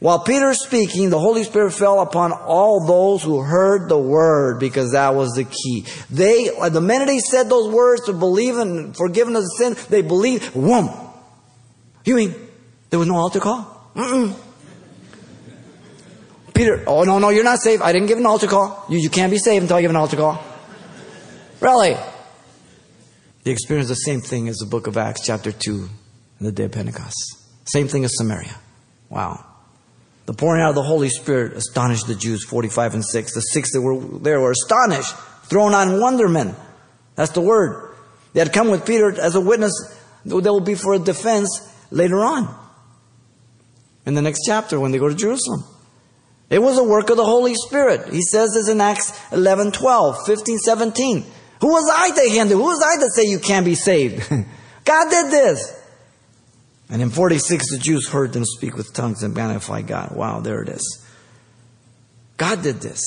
while 0.00 0.18
Peter's 0.18 0.62
speaking, 0.62 1.08
the 1.08 1.18
Holy 1.18 1.44
Spirit 1.44 1.72
fell 1.72 2.00
upon 2.00 2.32
all 2.32 2.86
those 2.86 3.22
who 3.22 3.40
heard 3.40 3.88
the 3.88 3.98
word 3.98 4.60
because 4.60 4.92
that 4.92 5.14
was 5.14 5.32
the 5.32 5.44
key. 5.44 5.86
They, 6.10 6.50
uh, 6.50 6.68
the 6.68 6.80
minute 6.80 7.08
he 7.08 7.20
said 7.20 7.48
those 7.48 7.72
words 7.72 8.04
to 8.06 8.12
believe 8.12 8.58
in 8.58 8.92
forgiveness 8.92 9.44
of 9.44 9.76
sin, 9.76 9.86
they 9.88 10.02
believed, 10.02 10.44
whoom. 10.46 10.90
You 12.04 12.16
mean 12.16 12.34
there 12.90 12.98
was 12.98 13.08
no 13.08 13.16
altar 13.16 13.40
call? 13.40 13.90
Mm-mm. 13.94 14.34
Peter, 16.52 16.84
oh 16.86 17.04
no, 17.04 17.18
no, 17.18 17.30
you're 17.30 17.42
not 17.42 17.60
saved. 17.60 17.82
I 17.82 17.92
didn't 17.92 18.08
give 18.08 18.18
an 18.18 18.26
altar 18.26 18.46
call. 18.46 18.84
You, 18.88 18.98
you 18.98 19.10
can't 19.10 19.30
be 19.30 19.38
saved 19.38 19.62
until 19.62 19.76
I 19.76 19.80
give 19.80 19.90
an 19.90 19.96
altar 19.96 20.16
call. 20.16 20.42
Really? 21.60 21.96
They 23.44 23.50
experienced 23.50 23.88
the 23.88 23.94
same 23.94 24.20
thing 24.20 24.48
as 24.48 24.56
the 24.56 24.66
book 24.66 24.86
of 24.86 24.96
Acts, 24.96 25.24
chapter 25.24 25.50
2, 25.50 25.88
in 26.40 26.46
the 26.46 26.52
day 26.52 26.64
of 26.64 26.72
Pentecost. 26.72 27.16
Same 27.64 27.88
thing 27.88 28.04
as 28.04 28.16
Samaria. 28.16 28.54
Wow. 29.08 29.53
The 30.26 30.32
pouring 30.32 30.62
out 30.62 30.70
of 30.70 30.74
the 30.74 30.82
Holy 30.82 31.10
Spirit 31.10 31.52
astonished 31.52 32.06
the 32.06 32.14
Jews, 32.14 32.44
45 32.44 32.94
and 32.94 33.04
6. 33.04 33.34
The 33.34 33.40
six 33.40 33.72
that 33.72 33.82
were 33.82 34.00
there 34.20 34.40
were 34.40 34.52
astonished, 34.52 35.14
thrown 35.44 35.74
on 35.74 36.00
wonderment. 36.00 36.56
That's 37.14 37.32
the 37.32 37.42
word. 37.42 37.94
They 38.32 38.40
had 38.40 38.52
come 38.52 38.70
with 38.70 38.86
Peter 38.86 39.10
as 39.20 39.34
a 39.34 39.40
witness 39.40 39.72
that 40.24 40.34
will 40.34 40.60
be 40.60 40.74
for 40.74 40.94
a 40.94 40.98
defense 40.98 41.70
later 41.90 42.24
on. 42.24 42.54
In 44.06 44.14
the 44.14 44.22
next 44.22 44.40
chapter, 44.46 44.80
when 44.80 44.92
they 44.92 44.98
go 44.98 45.08
to 45.08 45.14
Jerusalem. 45.14 45.64
It 46.50 46.60
was 46.60 46.78
a 46.78 46.84
work 46.84 47.10
of 47.10 47.16
the 47.16 47.24
Holy 47.24 47.54
Spirit. 47.54 48.12
He 48.12 48.22
says 48.22 48.52
this 48.54 48.68
in 48.68 48.80
Acts 48.80 49.18
11, 49.32 49.72
12, 49.72 50.26
15, 50.26 50.58
17. 50.58 51.24
Who 51.60 51.68
was 51.68 51.90
I 51.92 52.10
to 52.10 52.30
hinder? 52.30 52.54
Who 52.54 52.62
was 52.62 52.82
I 52.82 53.00
to 53.00 53.10
say 53.10 53.24
you 53.24 53.38
can't 53.38 53.64
be 53.64 53.74
saved? 53.74 54.28
God 54.84 55.10
did 55.10 55.30
this. 55.30 55.83
And 56.88 57.00
in 57.00 57.10
46, 57.10 57.70
the 57.70 57.78
Jews 57.78 58.08
heard 58.08 58.32
them 58.32 58.44
speak 58.44 58.76
with 58.76 58.92
tongues 58.92 59.22
and 59.22 59.34
magnify 59.34 59.82
God. 59.82 60.14
Wow, 60.14 60.40
there 60.40 60.62
it 60.62 60.68
is. 60.68 61.06
God 62.36 62.62
did 62.62 62.80
this. 62.80 63.02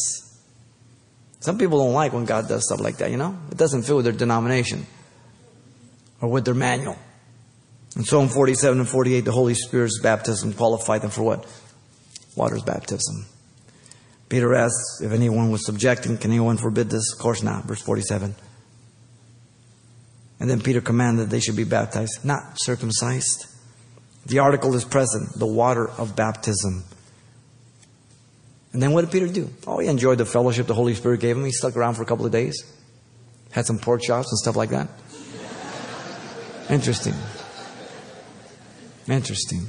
Some 1.40 1.58
people 1.58 1.78
don't 1.78 1.94
like 1.94 2.14
when 2.14 2.26
God 2.26 2.48
does 2.48 2.66
stuff 2.66 2.80
like 2.80 2.98
that, 2.98 3.12
you 3.12 3.18
know? 3.18 3.38
It 3.52 3.58
doesn't 3.58 3.84
fit 3.84 3.96
with 3.96 4.06
their 4.06 4.14
denomination 4.14 4.88
or 6.22 6.30
with 6.30 6.46
their 6.46 6.56
manual. 6.56 6.98
And 7.96 8.06
so 8.06 8.22
in 8.22 8.30
47 8.30 8.80
and 8.80 8.90
48, 8.90 9.22
the 9.22 9.32
Holy 9.32 9.54
Spirit's 9.54 10.00
baptism 10.02 10.54
qualified 10.54 11.02
them 11.02 11.12
for 11.12 11.24
what? 11.24 11.46
Water's 12.36 12.64
baptism. 12.64 13.26
Peter 14.30 14.54
asks 14.56 15.02
if 15.02 15.12
anyone 15.12 15.52
was 15.52 15.66
subjecting, 15.66 16.18
can 16.18 16.32
anyone 16.32 16.58
forbid 16.58 16.90
this? 16.90 17.14
Of 17.14 17.20
course 17.20 17.44
not. 17.44 17.66
Verse 17.66 17.82
47. 17.82 18.36
And 20.40 20.50
then 20.50 20.62
Peter 20.62 20.82
commanded 20.82 21.30
they 21.30 21.40
should 21.40 21.56
be 21.56 21.64
baptized, 21.64 22.24
not 22.24 22.58
circumcised. 22.58 23.48
The 24.28 24.40
article 24.40 24.76
is 24.76 24.84
present, 24.84 25.40
the 25.40 25.46
water 25.46 25.90
of 25.90 26.16
baptism. 26.16 26.84
And 28.74 28.84
then 28.84 28.92
what 28.92 29.02
did 29.02 29.12
Peter 29.12 29.28
do? 29.28 29.50
Oh, 29.66 29.80
he 29.80 29.88
enjoyed 29.88 30.18
the 30.18 30.26
fellowship 30.26 30.68
the 30.68 30.74
Holy 30.74 30.94
Spirit 30.96 31.22
gave 31.22 31.38
him. 31.38 31.46
He 31.46 31.52
stuck 31.52 31.78
around 31.78 31.94
for 31.94 32.04
a 32.04 32.06
couple 32.06 32.26
of 32.26 32.32
days, 32.34 32.62
had 33.52 33.66
some 33.66 33.80
pork 33.80 34.02
chops 34.02 34.30
and 34.30 34.38
stuff 34.38 34.58
like 34.58 34.72
that. 34.72 34.90
Interesting. 36.70 37.14
Interesting. 39.08 39.68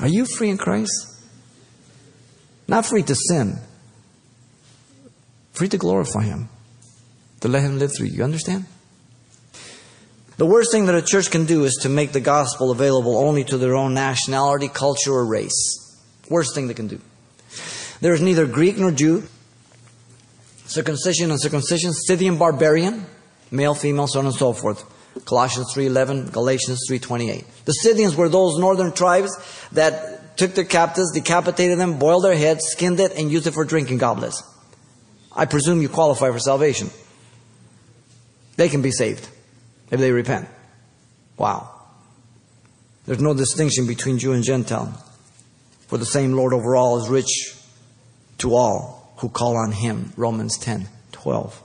Are 0.00 0.08
you 0.08 0.24
free 0.24 0.48
in 0.48 0.56
Christ? 0.56 1.22
Not 2.66 2.86
free 2.86 3.02
to 3.02 3.14
sin, 3.14 3.58
free 5.52 5.68
to 5.68 5.76
glorify 5.76 6.22
Him, 6.22 6.48
to 7.40 7.48
let 7.48 7.62
Him 7.62 7.78
live 7.78 7.94
through 7.94 8.06
you. 8.06 8.18
You 8.18 8.24
understand? 8.24 8.64
The 10.38 10.46
worst 10.46 10.70
thing 10.70 10.86
that 10.86 10.94
a 10.94 11.02
church 11.02 11.32
can 11.32 11.46
do 11.46 11.64
is 11.64 11.74
to 11.82 11.88
make 11.88 12.12
the 12.12 12.20
gospel 12.20 12.70
available 12.70 13.18
only 13.18 13.42
to 13.42 13.58
their 13.58 13.74
own 13.74 13.92
nationality, 13.92 14.68
culture, 14.68 15.12
or 15.12 15.26
race. 15.26 15.52
Worst 16.30 16.54
thing 16.54 16.68
they 16.68 16.74
can 16.74 16.86
do. 16.86 17.00
There 18.00 18.12
is 18.12 18.20
neither 18.20 18.46
Greek 18.46 18.78
nor 18.78 18.92
Jew, 18.92 19.24
circumcision 20.66 21.32
and 21.32 21.40
circumcision, 21.40 21.92
Scythian, 21.92 22.38
barbarian, 22.38 23.04
male, 23.50 23.74
female, 23.74 24.06
so 24.06 24.20
on 24.20 24.26
and 24.26 24.34
so 24.34 24.52
forth. 24.52 24.84
Colossians 25.24 25.74
3.11, 25.74 26.30
Galatians 26.30 26.86
3.28. 26.88 27.44
The 27.64 27.72
Scythians 27.72 28.14
were 28.14 28.28
those 28.28 28.58
northern 28.58 28.92
tribes 28.92 29.36
that 29.72 30.36
took 30.36 30.54
their 30.54 30.64
captives, 30.64 31.10
decapitated 31.12 31.80
them, 31.80 31.98
boiled 31.98 32.22
their 32.22 32.36
heads, 32.36 32.64
skinned 32.64 33.00
it, 33.00 33.10
and 33.16 33.28
used 33.28 33.48
it 33.48 33.54
for 33.54 33.64
drinking 33.64 33.98
goblets. 33.98 34.44
I 35.34 35.46
presume 35.46 35.82
you 35.82 35.88
qualify 35.88 36.30
for 36.30 36.38
salvation. 36.38 36.90
They 38.54 38.68
can 38.68 38.82
be 38.82 38.92
saved 38.92 39.28
if 39.90 40.00
they 40.00 40.12
repent. 40.12 40.48
Wow. 41.36 41.70
There's 43.06 43.20
no 43.20 43.34
distinction 43.34 43.86
between 43.86 44.18
Jew 44.18 44.32
and 44.32 44.44
Gentile. 44.44 44.92
For 45.86 45.96
the 45.96 46.04
same 46.04 46.34
Lord 46.34 46.52
over 46.52 46.76
all 46.76 46.98
is 46.98 47.08
rich 47.08 47.56
to 48.38 48.54
all 48.54 49.14
who 49.16 49.28
call 49.28 49.56
on 49.56 49.72
him. 49.72 50.12
Romans 50.16 50.58
10 50.58 50.88
12. 51.12 51.62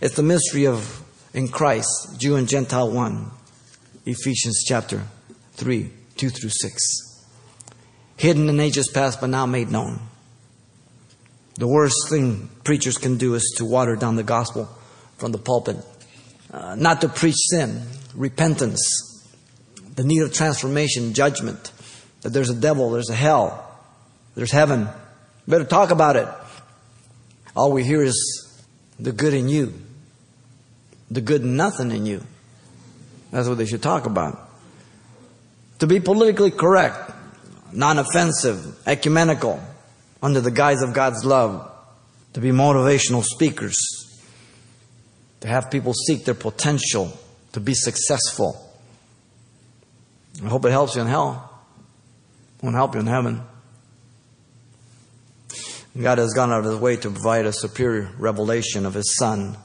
It's 0.00 0.16
the 0.16 0.22
mystery 0.22 0.66
of 0.66 1.02
in 1.32 1.48
Christ, 1.48 2.18
Jew 2.18 2.36
and 2.36 2.48
Gentile 2.48 2.90
one. 2.90 3.30
Ephesians 4.04 4.64
chapter 4.66 5.02
3 5.54 5.90
2 6.16 6.28
through 6.28 6.50
6. 6.50 7.26
Hidden 8.16 8.48
in 8.48 8.60
ages 8.60 8.88
past, 8.88 9.20
but 9.20 9.28
now 9.28 9.46
made 9.46 9.70
known. 9.70 10.00
The 11.54 11.68
worst 11.68 12.08
thing 12.08 12.50
preachers 12.64 12.98
can 12.98 13.16
do 13.16 13.34
is 13.34 13.54
to 13.56 13.64
water 13.64 13.96
down 13.96 14.16
the 14.16 14.22
gospel 14.22 14.68
from 15.16 15.32
the 15.32 15.38
pulpit 15.38 15.76
uh, 16.52 16.74
not 16.74 17.00
to 17.00 17.08
preach 17.08 17.36
sin, 17.50 17.82
repentance, 18.14 19.26
the 19.94 20.04
need 20.04 20.20
of 20.22 20.32
transformation, 20.32 21.14
judgment, 21.14 21.72
that 22.22 22.30
there's 22.30 22.50
a 22.50 22.54
devil, 22.54 22.90
there's 22.90 23.10
a 23.10 23.14
hell, 23.14 23.68
there's 24.34 24.50
heaven. 24.50 24.88
better 25.46 25.64
talk 25.64 25.90
about 25.90 26.16
it. 26.16 26.28
All 27.54 27.72
we 27.72 27.84
hear 27.84 28.02
is 28.02 28.62
the 28.98 29.12
good 29.12 29.34
in 29.34 29.48
you, 29.48 29.74
the 31.10 31.20
good 31.20 31.44
nothing 31.44 31.90
in 31.90 32.06
you. 32.06 32.22
That's 33.30 33.48
what 33.48 33.58
they 33.58 33.66
should 33.66 33.82
talk 33.82 34.06
about. 34.06 34.50
To 35.80 35.86
be 35.86 36.00
politically 36.00 36.50
correct, 36.50 37.12
non 37.72 37.98
offensive, 37.98 38.78
ecumenical, 38.86 39.60
under 40.22 40.40
the 40.40 40.50
guise 40.50 40.82
of 40.82 40.92
God's 40.92 41.24
love, 41.24 41.70
to 42.34 42.40
be 42.40 42.50
motivational 42.50 43.24
speakers, 43.24 44.01
to 45.42 45.48
have 45.48 45.70
people 45.70 45.92
seek 45.92 46.24
their 46.24 46.34
potential, 46.34 47.12
to 47.52 47.60
be 47.60 47.74
successful. 47.74 48.56
I 50.42 50.48
hope 50.48 50.64
it 50.64 50.70
helps 50.70 50.94
you 50.94 51.02
in 51.02 51.08
hell. 51.08 51.50
It 52.58 52.64
won't 52.64 52.76
help 52.76 52.94
you 52.94 53.00
in 53.00 53.06
heaven. 53.06 53.42
God 56.00 56.18
has 56.18 56.32
gone 56.32 56.52
out 56.52 56.60
of 56.60 56.66
his 56.66 56.76
way 56.76 56.96
to 56.96 57.10
provide 57.10 57.44
a 57.44 57.52
superior 57.52 58.08
revelation 58.18 58.86
of 58.86 58.94
his 58.94 59.16
Son. 59.16 59.56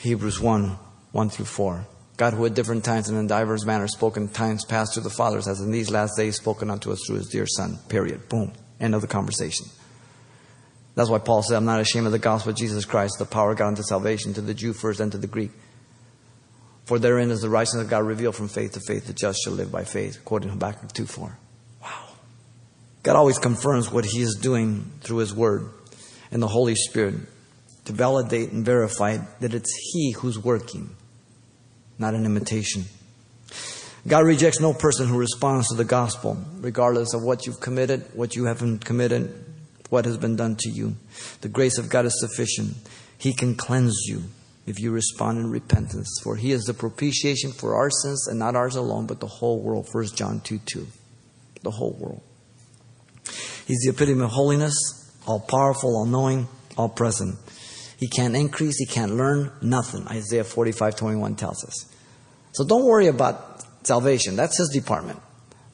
Hebrews 0.00 0.40
1 0.40 0.78
1 1.10 1.30
through 1.30 1.46
4. 1.46 1.86
God, 2.18 2.34
who 2.34 2.44
at 2.44 2.54
different 2.54 2.84
times 2.84 3.08
and 3.08 3.18
in 3.18 3.26
divers 3.26 3.64
manners 3.64 3.92
spoken 3.92 4.28
times 4.28 4.64
past 4.64 4.94
to 4.94 5.00
the 5.00 5.08
fathers, 5.08 5.46
has 5.46 5.60
in 5.60 5.70
these 5.70 5.90
last 5.90 6.16
days 6.16 6.36
spoken 6.36 6.68
unto 6.68 6.92
us 6.92 7.00
through 7.06 7.16
his 7.16 7.28
dear 7.28 7.46
Son. 7.46 7.78
Period. 7.88 8.28
Boom. 8.28 8.52
End 8.78 8.94
of 8.94 9.00
the 9.00 9.06
conversation. 9.06 9.66
That's 10.98 11.08
why 11.08 11.18
Paul 11.18 11.44
said, 11.44 11.56
I'm 11.56 11.64
not 11.64 11.78
ashamed 11.78 12.06
of 12.06 12.12
the 12.12 12.18
gospel 12.18 12.50
of 12.50 12.56
Jesus 12.56 12.84
Christ, 12.84 13.20
the 13.20 13.24
power 13.24 13.52
of 13.52 13.58
God 13.58 13.68
unto 13.68 13.84
salvation, 13.84 14.34
to 14.34 14.40
the 14.40 14.52
Jew 14.52 14.72
first 14.72 14.98
and 14.98 15.12
to 15.12 15.18
the 15.18 15.28
Greek. 15.28 15.52
For 16.86 16.98
therein 16.98 17.30
is 17.30 17.40
the 17.40 17.48
righteousness 17.48 17.84
of 17.84 17.88
God 17.88 18.04
revealed 18.04 18.34
from 18.34 18.48
faith 18.48 18.72
to 18.72 18.80
faith. 18.80 19.06
The 19.06 19.12
just 19.12 19.38
shall 19.44 19.52
live 19.52 19.70
by 19.70 19.84
faith, 19.84 20.24
quoting 20.24 20.48
Habakkuk 20.48 20.92
2 20.92 21.06
4. 21.06 21.38
Wow. 21.80 22.08
God 23.04 23.14
always 23.14 23.38
confirms 23.38 23.92
what 23.92 24.06
He 24.06 24.22
is 24.22 24.40
doing 24.42 24.90
through 25.00 25.18
His 25.18 25.32
Word 25.32 25.70
and 26.32 26.42
the 26.42 26.48
Holy 26.48 26.74
Spirit 26.74 27.14
to 27.84 27.92
validate 27.92 28.50
and 28.50 28.64
verify 28.64 29.18
that 29.38 29.54
it's 29.54 29.72
He 29.92 30.10
who's 30.18 30.36
working 30.36 30.96
not 31.96 32.14
an 32.14 32.24
imitation. 32.24 32.86
God 34.08 34.24
rejects 34.24 34.58
no 34.58 34.74
person 34.74 35.06
who 35.06 35.16
responds 35.16 35.68
to 35.68 35.76
the 35.76 35.84
gospel, 35.84 36.36
regardless 36.56 37.14
of 37.14 37.22
what 37.22 37.46
you've 37.46 37.60
committed, 37.60 38.04
what 38.14 38.34
you 38.34 38.46
haven't 38.46 38.84
committed, 38.84 39.47
what 39.90 40.04
has 40.04 40.16
been 40.16 40.36
done 40.36 40.56
to 40.60 40.70
you. 40.70 40.96
The 41.40 41.48
grace 41.48 41.78
of 41.78 41.88
God 41.88 42.04
is 42.06 42.20
sufficient. 42.20 42.76
He 43.16 43.32
can 43.32 43.54
cleanse 43.54 44.04
you 44.06 44.24
if 44.66 44.78
you 44.78 44.90
respond 44.90 45.38
in 45.38 45.50
repentance, 45.50 46.20
for 46.22 46.36
He 46.36 46.52
is 46.52 46.64
the 46.64 46.74
propitiation 46.74 47.52
for 47.52 47.74
our 47.74 47.90
sins 47.90 48.28
and 48.28 48.38
not 48.38 48.54
ours 48.54 48.76
alone, 48.76 49.06
but 49.06 49.20
the 49.20 49.26
whole 49.26 49.60
world. 49.60 49.88
1 49.90 50.06
John 50.14 50.40
2 50.40 50.60
2. 50.64 50.86
The 51.62 51.70
whole 51.70 51.96
world. 51.98 52.22
He's 53.66 53.80
the 53.84 53.90
epitome 53.90 54.22
of 54.24 54.30
holiness, 54.30 54.76
all 55.26 55.40
powerful, 55.40 55.96
all 55.96 56.06
knowing, 56.06 56.48
all 56.76 56.88
present. 56.88 57.36
He 57.98 58.08
can't 58.08 58.36
increase, 58.36 58.78
he 58.78 58.86
can't 58.86 59.16
learn, 59.16 59.50
nothing. 59.60 60.06
Isaiah 60.08 60.44
45 60.44 60.96
21 60.96 61.34
tells 61.36 61.64
us. 61.64 61.92
So 62.52 62.64
don't 62.64 62.84
worry 62.84 63.08
about 63.08 63.64
salvation. 63.86 64.36
That's 64.36 64.56
his 64.56 64.68
department. 64.68 65.20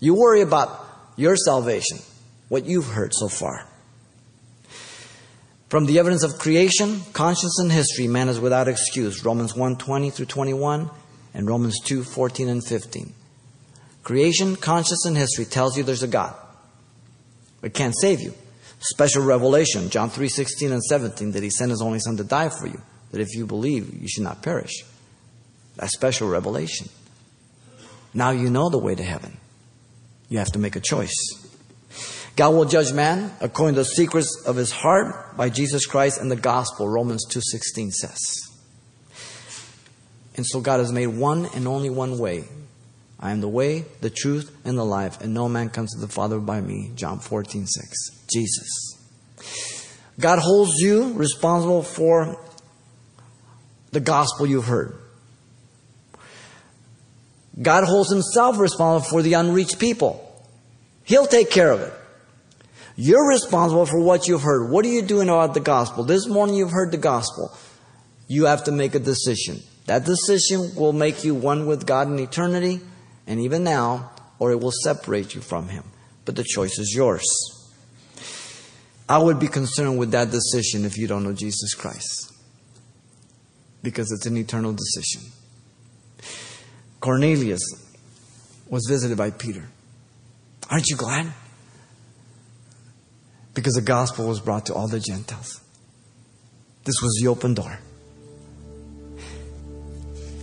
You 0.01 0.15
worry 0.15 0.41
about 0.41 0.87
your 1.17 1.37
salvation, 1.37 1.99
what 2.49 2.65
you've 2.65 2.87
heard 2.87 3.13
so 3.15 3.29
far. 3.29 3.69
From 5.69 5.87
the 5.87 5.99
evidence 5.99 6.23
of 6.23 6.39
creation, 6.39 7.01
conscience, 7.13 7.59
and 7.59 7.73
history, 7.73 8.07
man 8.07 8.29
is 8.29 8.39
without 8.39 8.69
excuse. 8.69 9.25
Romans 9.25 9.57
1 9.57 9.77
20 9.77 10.11
through 10.11 10.27
21 10.27 10.91
and 11.33 11.49
Romans 11.49 11.81
2 11.81 12.05
14 12.05 12.49
and 12.49 12.65
15. 12.65 13.13
Creation, 14.03 14.57
conscience, 14.57 15.07
and 15.07 15.17
history 15.17 15.45
tells 15.45 15.77
you 15.77 15.83
there's 15.83 16.03
a 16.03 16.09
God. 16.09 16.35
It 17.63 17.75
can't 17.75 17.95
save 17.99 18.21
you 18.21 18.35
special 18.85 19.25
revelation, 19.25 19.91
John 19.91 20.11
3 20.11 20.29
16 20.29 20.73
and 20.73 20.83
17, 20.83 21.33
that 21.33 21.43
he 21.43 21.51
sent 21.51 21.71
his 21.71 21.83
only 21.83 21.99
son 21.99 22.17
to 22.19 22.25
die 22.25 22.51
for 22.51 22.67
you, 22.67 22.81
that 23.11 23.21
if 23.21 23.35
you 23.35 23.47
believe, 23.47 24.01
you 24.01 24.09
should 24.09 24.23
not 24.23 24.43
perish. 24.43 24.85
That 25.77 25.91
special 25.91 26.29
revelation. 26.29 26.89
Now 28.13 28.31
you 28.31 28.51
know 28.51 28.69
the 28.69 28.79
way 28.79 28.95
to 28.95 29.03
heaven. 29.03 29.39
You 30.29 30.39
have 30.39 30.53
to 30.53 30.59
make 30.59 30.77
a 30.77 30.81
choice. 30.81 31.15
God 32.37 32.55
will 32.55 32.65
judge 32.65 32.93
man 32.93 33.31
according 33.41 33.77
to 33.77 33.83
the 33.83 33.85
secrets 33.85 34.43
of 34.45 34.57
his 34.57 34.73
heart 34.73 35.37
by 35.37 35.51
Jesus 35.51 35.87
Christ 35.87 36.21
and 36.21 36.31
the 36.31 36.37
gospel, 36.37 36.89
Romans 36.89 37.25
2:16 37.27 37.93
says. 37.93 38.19
And 40.37 40.45
so 40.45 40.61
God 40.61 40.81
has 40.81 40.91
made 40.91 41.07
one 41.07 41.47
and 41.55 41.69
only 41.69 41.91
one 41.91 42.19
way. 42.19 42.49
I 43.21 43.31
am 43.31 43.41
the 43.41 43.49
way, 43.49 43.85
the 44.01 44.11
truth, 44.11 44.51
and 44.65 44.77
the 44.77 44.85
life, 44.85 45.21
and 45.21 45.33
no 45.33 45.49
man 45.49 45.71
comes 45.71 45.95
to 45.95 46.01
the 46.01 46.09
Father 46.09 46.41
by 46.41 46.61
me, 46.61 46.91
John 46.97 47.21
14:6. 47.21 48.11
Jesus. 48.33 48.97
God 50.19 50.41
holds 50.41 50.81
you 50.81 51.13
responsible 51.13 51.83
for 51.83 52.37
the 53.93 54.01
gospel 54.01 54.47
you've 54.47 54.67
heard. 54.67 54.99
God 57.61 57.85
holds 57.85 58.11
himself 58.11 58.59
responsible 58.59 59.09
for 59.09 59.23
the 59.23 59.35
unreached 59.35 59.79
people. 59.79 60.21
He'll 61.05 61.27
take 61.27 61.51
care 61.51 61.71
of 61.71 61.81
it. 61.81 61.93
You're 62.97 63.29
responsible 63.29 63.87
for 63.87 64.01
what 64.01 64.29
you've 64.29 64.43
heard. 64.43 64.71
What 64.71 64.85
are 64.85 64.89
you 64.89 65.03
doing 65.03 65.29
about 65.29 65.55
the 65.55 65.61
gospel? 65.61 66.05
This 66.05 66.29
morning 66.29 66.55
you've 66.55 66.71
heard 66.71 66.93
the 66.93 66.99
gospel. 66.99 67.57
You 68.29 68.47
have 68.47 68.65
to 68.65 68.73
make 68.73 68.95
a 68.95 69.01
decision. 69.01 69.61
That 69.87 70.05
decision 70.05 70.75
will 70.77 70.93
make 70.93 71.25
you 71.25 71.35
one 71.35 71.67
with 71.67 71.87
God 71.87 72.09
in 72.09 72.19
eternity 72.19 72.81
and 73.27 73.41
even 73.41 73.65
now, 73.65 74.13
or 74.39 74.53
it 74.53 74.61
will 74.61 74.73
separate 74.73 75.35
you 75.35 75.41
from 75.41 75.69
Him. 75.69 75.85
But 76.25 76.37
the 76.37 76.45
choice 76.45 76.79
is 76.79 76.95
yours. 76.95 77.25
I 79.09 79.19
would 79.19 79.39
be 79.39 79.49
concerned 79.49 79.99
with 79.99 80.13
that 80.13 80.31
decision 80.31 80.85
if 80.85 80.97
you 80.97 81.07
don't 81.07 81.25
know 81.25 81.33
Jesus 81.33 81.75
Christ. 81.75 82.33
Because 83.83 84.11
it's 84.13 84.25
an 84.25 84.37
eternal 84.37 84.73
decision. 84.73 85.31
Cornelius 87.01 87.61
was 88.69 88.87
visited 88.89 89.19
by 89.19 89.31
Peter. 89.31 89.69
Aren't 90.71 90.89
you 90.89 90.97
glad? 90.97 91.33
Because 93.55 93.75
the 93.75 93.83
gospel 93.83 94.27
was 94.27 94.41
brought 94.41 94.67
to 94.67 94.75
all 94.75 94.89
the 94.89 95.01
Gentiles. 95.01 95.61
This 96.85 97.01
was 97.01 97.19
the 97.23 97.29
open 97.29 97.55
door. 97.55 97.79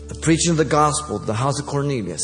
The 0.07 0.15
preaching 0.15 0.51
of 0.51 0.57
the 0.57 0.65
gospel, 0.65 1.19
the 1.19 1.33
house 1.33 1.59
of 1.59 1.67
Cornelius, 1.67 2.21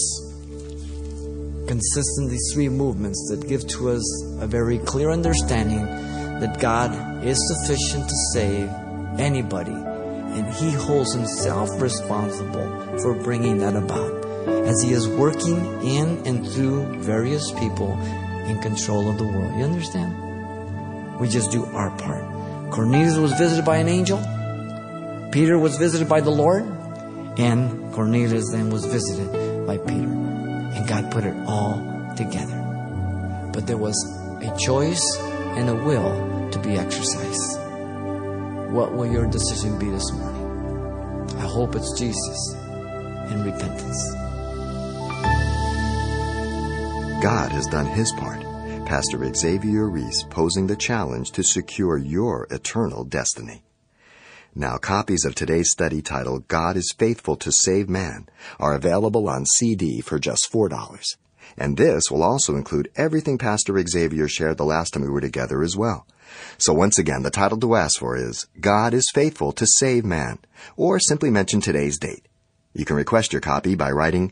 consists 1.67 2.17
in 2.19 2.30
these 2.30 2.52
three 2.54 2.69
movements 2.69 3.28
that 3.30 3.47
give 3.47 3.67
to 3.67 3.89
us 3.89 4.23
a 4.39 4.47
very 4.47 4.80
clear 4.80 5.12
understanding 5.12 5.86
that 6.39 6.60
God 6.60 7.23
is 7.23 7.38
sufficient 7.56 8.08
to 8.08 8.15
save 8.34 8.69
anybody, 9.19 9.71
and 9.71 10.54
He 10.54 10.71
holds 10.71 11.13
Himself 11.13 11.69
responsible 11.82 13.00
for 13.00 13.13
bringing 13.13 13.58
that 13.60 13.76
about, 13.76 14.26
as 14.65 14.82
He 14.82 14.93
is 14.93 15.08
working 15.08 15.58
in 15.82 16.26
and 16.26 16.47
through 16.47 17.02
various 17.02 17.52
people 17.52 18.00
in 18.47 18.60
control 18.62 19.10
of 19.10 19.17
the 19.17 19.26
world. 19.26 19.56
You 19.58 19.65
understand? 19.65 20.27
We 21.20 21.28
just 21.28 21.52
do 21.52 21.66
our 21.66 21.90
part. 21.98 22.24
Cornelius 22.72 23.18
was 23.18 23.34
visited 23.34 23.66
by 23.66 23.78
an 23.78 23.88
angel, 23.88 24.20
Peter 25.32 25.60
was 25.60 25.78
visited 25.78 26.08
by 26.08 26.22
the 26.22 26.30
Lord, 26.30 26.64
and 27.38 27.94
Cornelius 27.94 28.52
then 28.52 28.70
was 28.70 28.86
visited 28.86 29.68
by 29.68 29.78
Peter. 29.78 30.08
And 30.08 30.88
God 30.88 31.12
put 31.12 31.26
it 31.26 31.36
all 31.46 31.78
together. 32.16 33.50
But 33.54 33.68
there 33.68 33.78
was 33.78 33.96
a 34.42 34.56
choice 34.58 35.04
and 35.20 35.70
a 35.70 35.76
will 35.76 36.50
to 36.52 36.60
be 36.60 36.78
exercised. 36.78 37.60
What 38.72 38.94
will 38.94 39.12
your 39.12 39.28
decision 39.28 39.78
be 39.78 39.90
this 39.90 40.12
morning? 40.14 41.36
I 41.38 41.46
hope 41.46 41.76
it's 41.76 42.00
Jesus 42.00 42.56
and 42.56 43.46
repentance. 43.46 44.14
God 47.22 47.52
has 47.52 47.66
done 47.68 47.86
his 47.86 48.12
part. 48.14 48.47
Pastor 48.88 49.30
Xavier 49.34 49.89
Reese 49.89 50.23
posing 50.30 50.67
the 50.67 50.78
challenge 50.78 51.32
to 51.32 51.43
secure 51.43 51.97
your 51.97 52.47
eternal 52.50 53.04
destiny. 53.04 53.65
Now, 54.56 54.78
copies 54.78 55.26
of 55.26 55.36
today's 55.36 55.71
study 55.71 56.02
titled 56.02 56.47
God 56.47 56.78
is 56.78 56.95
Faithful 56.97 57.36
to 57.36 57.52
Save 57.52 57.89
Man 57.89 58.30
are 58.62 58.73
available 58.73 59.28
on 59.28 59.45
CD 59.45 60.00
for 60.00 60.17
just 60.19 60.50
$4. 60.54 61.17
And 61.58 61.76
this 61.76 62.10
will 62.10 62.23
also 62.23 62.56
include 62.56 62.89
everything 62.95 63.38
Pastor 63.38 63.78
Xavier 63.86 64.30
shared 64.30 64.56
the 64.56 64.63
last 64.63 64.91
time 64.91 65.04
we 65.04 65.10
were 65.10 65.19
together 65.19 65.63
as 65.63 65.76
well. 65.76 66.08
So 66.58 66.71
once 66.71 66.97
again, 66.97 67.23
the 67.23 67.30
title 67.30 67.60
to 67.60 67.76
ask 67.76 68.00
for 68.00 68.15
is 68.15 68.47
God 68.62 68.93
is 68.93 69.12
Faithful 69.13 69.52
to 69.52 69.67
Save 69.67 70.06
Man, 70.06 70.39
or 70.78 70.97
simply 71.02 71.30
mention 71.30 71.60
today's 71.60 72.00
date. 72.00 72.26
You 72.73 72.86
can 72.86 72.95
request 72.95 73.34
your 73.34 73.41
copy 73.41 73.76
by 73.76 73.91
writing 73.91 74.32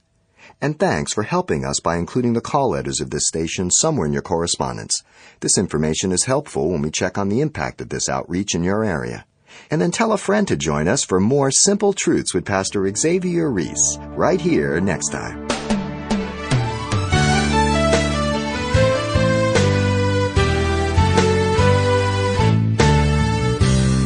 And 0.61 0.77
thanks 0.77 1.11
for 1.11 1.23
helping 1.23 1.65
us 1.65 1.79
by 1.79 1.97
including 1.97 2.33
the 2.33 2.41
call 2.41 2.69
letters 2.69 3.01
of 3.01 3.09
this 3.09 3.27
station 3.27 3.71
somewhere 3.71 4.05
in 4.05 4.13
your 4.13 4.21
correspondence. 4.21 5.01
This 5.39 5.57
information 5.57 6.11
is 6.11 6.25
helpful 6.25 6.69
when 6.69 6.83
we 6.83 6.91
check 6.91 7.17
on 7.17 7.29
the 7.29 7.41
impact 7.41 7.81
of 7.81 7.89
this 7.89 8.07
outreach 8.07 8.53
in 8.53 8.63
your 8.63 8.83
area. 8.83 9.25
And 9.71 9.81
then 9.81 9.91
tell 9.91 10.13
a 10.13 10.17
friend 10.17 10.47
to 10.47 10.55
join 10.55 10.87
us 10.87 11.03
for 11.03 11.19
more 11.19 11.49
Simple 11.49 11.93
Truths 11.93 12.35
with 12.35 12.45
Pastor 12.45 12.87
Xavier 12.95 13.49
Reese, 13.49 13.97
right 14.15 14.39
here 14.39 14.79
next 14.79 15.09
time. 15.09 15.50